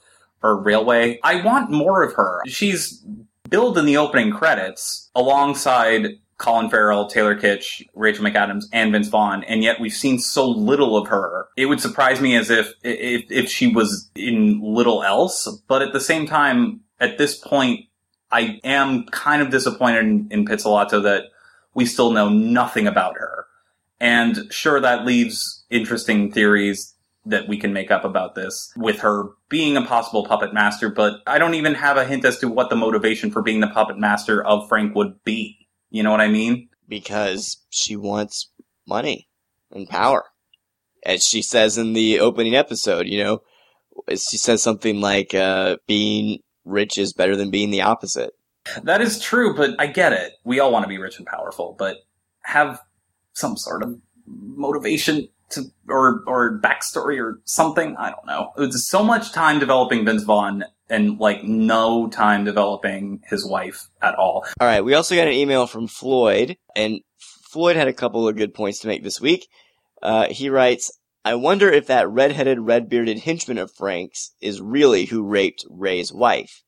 [0.42, 1.20] or railway.
[1.22, 2.40] I want more of her.
[2.46, 3.04] She's
[3.48, 9.44] billed in the opening credits alongside Colin Farrell, Taylor Kitsch, Rachel McAdams, and Vince Vaughn,
[9.44, 11.48] and yet we've seen so little of her.
[11.56, 15.92] It would surprise me as if if, if she was in little else, but at
[15.92, 17.87] the same time, at this point,
[18.30, 21.24] I am kind of disappointed in, in Pizzolatto that
[21.74, 23.46] we still know nothing about her.
[24.00, 26.94] And sure, that leaves interesting theories
[27.26, 31.20] that we can make up about this with her being a possible puppet master, but
[31.26, 33.98] I don't even have a hint as to what the motivation for being the puppet
[33.98, 35.66] master of Frank would be.
[35.90, 36.68] You know what I mean?
[36.88, 38.50] because she wants
[38.86, 39.28] money
[39.70, 40.24] and power.
[41.04, 43.42] As she says in the opening episode, you know,
[44.10, 48.32] she says something like, uh, being rich is better than being the opposite.
[48.82, 50.32] That is true, but I get it.
[50.44, 51.96] We all want to be rich and powerful, but
[52.42, 52.80] have
[53.32, 57.96] some sort of motivation to or or backstory or something.
[57.96, 58.52] I don't know.
[58.58, 64.14] It's so much time developing Vince Vaughn and like no time developing his wife at
[64.14, 64.46] all.
[64.60, 64.84] All right.
[64.84, 68.80] We also got an email from Floyd, and Floyd had a couple of good points
[68.80, 69.48] to make this week.
[70.02, 70.90] Uh, he writes,
[71.24, 76.62] I wonder if that red-headed, red-bearded henchman of Frank's is really who raped Ray's wife.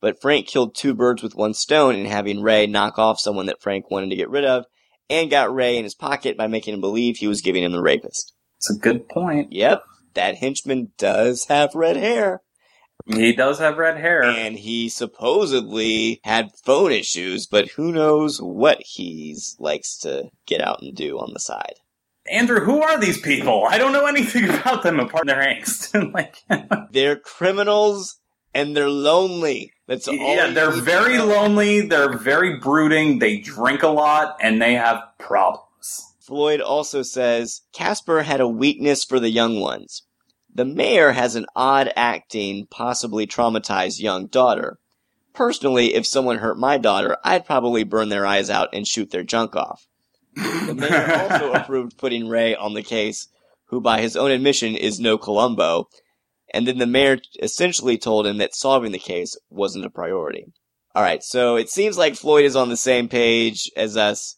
[0.00, 3.62] But Frank killed two birds with one stone in having Ray knock off someone that
[3.62, 4.64] Frank wanted to get rid of,
[5.08, 7.82] and got Ray in his pocket by making him believe he was giving him the
[7.82, 8.34] rapist.
[8.56, 9.52] It's a good point.
[9.52, 9.82] Yep,
[10.14, 12.42] that henchman does have red hair.
[13.06, 14.22] He does have red hair.
[14.22, 20.82] And he supposedly had phone issues, but who knows what he likes to get out
[20.82, 21.74] and do on the side.
[22.30, 23.64] Andrew, who are these people?
[23.68, 26.12] I don't know anything about them apart from their angst.
[26.14, 26.36] like,
[26.92, 28.18] They're criminals
[28.54, 29.72] and they're lonely.
[29.86, 30.14] That's all.
[30.14, 31.82] yeah, they're very lonely.
[31.82, 33.18] They're very brooding.
[33.18, 36.14] They drink a lot, and they have problems.
[36.20, 40.02] Floyd also says Casper had a weakness for the young ones.
[40.54, 44.78] The mayor has an odd acting, possibly traumatized young daughter.
[45.32, 49.24] Personally, if someone hurt my daughter, I'd probably burn their eyes out and shoot their
[49.24, 49.86] junk off.
[50.34, 53.28] The mayor also approved putting Ray on the case,
[53.66, 55.88] who by his own admission is no Columbo,
[56.52, 60.46] and then the mayor essentially told him that solving the case wasn't a priority.
[60.94, 64.36] Alright, so it seems like Floyd is on the same page as us,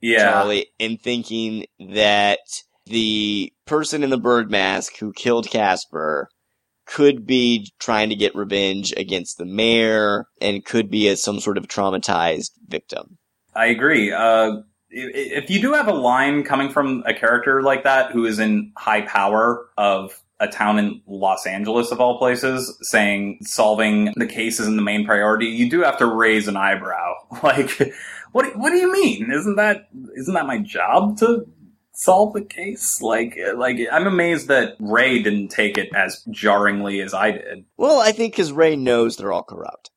[0.00, 0.32] Yeah.
[0.32, 2.40] Charlie, in thinking that
[2.86, 6.28] the person in the bird mask who killed Casper
[6.86, 11.56] could be trying to get revenge against the mayor and could be as some sort
[11.56, 13.18] of traumatized victim.
[13.54, 14.12] I agree.
[14.12, 14.56] Uh,
[14.94, 18.72] if you do have a line coming from a character like that who is in
[18.76, 24.60] high power of a town in Los Angeles of all places saying solving the case
[24.60, 27.14] isn't the main priority, you do have to raise an eyebrow.
[27.42, 27.94] Like,
[28.32, 29.30] what what do you mean?
[29.30, 31.46] Isn't that isn't that my job to
[31.92, 33.02] solve the case?
[33.02, 37.64] Like like I'm amazed that Ray didn't take it as jarringly as I did.
[37.76, 39.90] Well, I think because Ray knows they're all corrupt.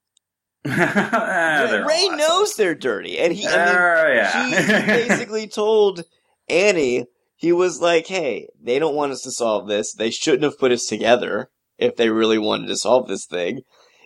[1.87, 4.83] Ray knows they're dirty, and he, I mean, Uh, yeah.
[4.85, 6.03] he basically told
[6.49, 9.93] Annie he was like, "Hey, they don't want us to solve this.
[9.93, 13.61] They shouldn't have put us together if they really wanted to solve this thing."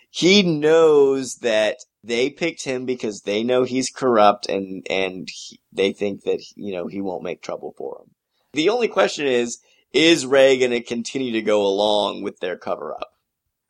[0.10, 5.94] He knows that they picked him because they know he's corrupt, and and he, they
[5.94, 8.12] think that you know he won't make trouble for them.
[8.54, 9.60] The only question is,
[9.94, 13.08] is Ray going to continue to go along with their cover up?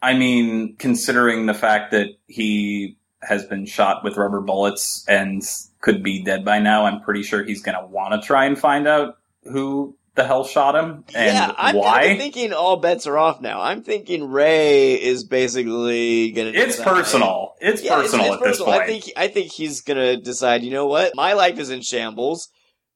[0.02, 5.44] I mean, considering the fact that he has been shot with rubber bullets and
[5.80, 8.58] could be dead by now, I'm pretty sure he's going to want to try and
[8.58, 11.24] find out who the hell shot him and why.
[11.26, 12.18] yeah, I'm why.
[12.18, 13.62] thinking all bets are off now.
[13.62, 16.52] I'm thinking Ray is basically gonna.
[16.54, 17.54] it's personal.
[17.62, 18.82] It's Yeah, personal it's at this point.
[18.82, 20.64] I think I think he's gonna decide.
[20.64, 21.14] You know what?
[21.16, 22.50] My life is in shambles.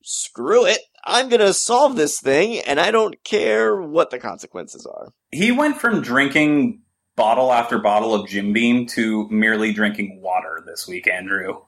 [0.03, 0.79] Screw it.
[1.05, 5.13] I'm gonna solve this thing, and I don't care what the consequences are.
[5.31, 6.81] he went from drinking
[7.15, 11.61] bottle after bottle of Jim Beam to merely drinking water this week, Andrew.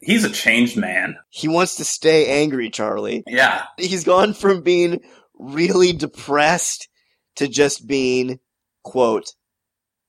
[0.00, 1.16] He's a changed man.
[1.30, 3.22] He wants to stay angry, Charlie.
[3.26, 3.64] Yeah.
[3.78, 5.00] He's gone from being
[5.38, 6.88] really depressed
[7.36, 8.38] to just being
[8.82, 9.32] quote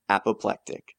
[0.10, 0.96] apoplectic.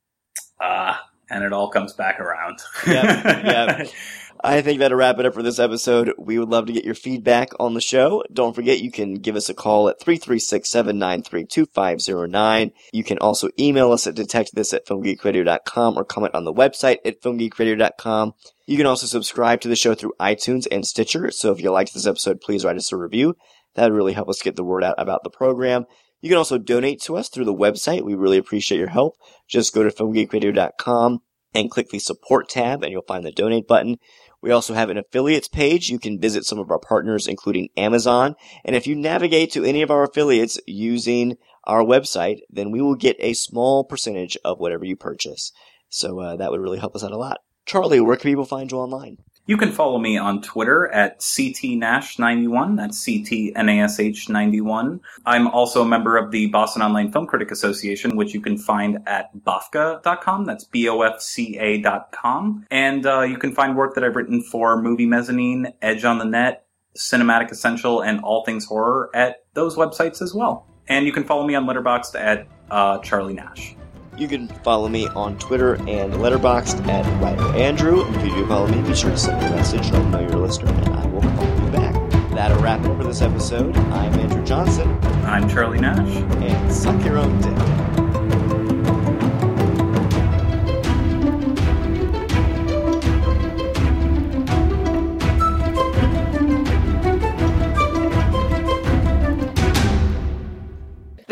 [0.61, 0.97] Uh,
[1.31, 2.59] and it all comes back around.
[2.87, 3.89] Yep, yep.
[4.43, 6.13] I think that'll wrap it up for this episode.
[6.19, 8.23] We would love to get your feedback on the show.
[8.33, 12.73] Don't forget you can give us a call at 336-793-2509.
[12.93, 17.23] You can also email us at detectivethis at filmgeekradio.com or comment on the website at
[17.23, 18.35] filmgeekradio.com.
[18.67, 21.31] You can also subscribe to the show through iTunes and Stitcher.
[21.31, 23.37] So if you liked this episode, please write us a review.
[23.75, 25.85] That would really help us get the word out about the program.
[26.21, 28.03] You can also donate to us through the website.
[28.03, 29.15] We really appreciate your help.
[29.49, 31.21] Just go to filmgeekradio.com
[31.55, 33.99] and click the support tab and you'll find the donate button.
[34.43, 35.89] We also have an affiliates page.
[35.89, 38.35] You can visit some of our partners, including Amazon.
[38.65, 42.95] And if you navigate to any of our affiliates using our website, then we will
[42.95, 45.53] get a small percentage of whatever you purchase.
[45.89, 47.39] So uh, that would really help us out a lot.
[47.65, 49.19] Charlie, where can people find you online?
[49.49, 52.77] You can follow me on Twitter at CTNash91.
[52.77, 54.99] That's CTNASH91.
[55.25, 58.99] I'm also a member of the Boston Online Film Critic Association, which you can find
[59.07, 60.47] at bofca.com.
[60.47, 62.67] That's B-O-F-C-A.com.
[62.73, 66.25] And uh, you can find work that I've written for Movie Mezzanine, Edge on the
[66.25, 66.67] Net,
[66.97, 70.67] Cinematic Essential, and All Things Horror at those websites as well.
[70.89, 73.77] And you can follow me on Letterboxd at uh, Charlie Nash.
[74.17, 78.03] You can follow me on Twitter and Letterboxd at Writer Andrew.
[78.03, 79.91] And if you do follow me, be sure to send me a message.
[79.91, 82.11] Let me know you're a listener, and I will call you back.
[82.31, 83.77] That'll wrap it up for this episode.
[83.77, 84.91] I'm Andrew Johnson,
[85.27, 86.17] I'm Charlie Nash.
[86.43, 87.96] and suck your own dick.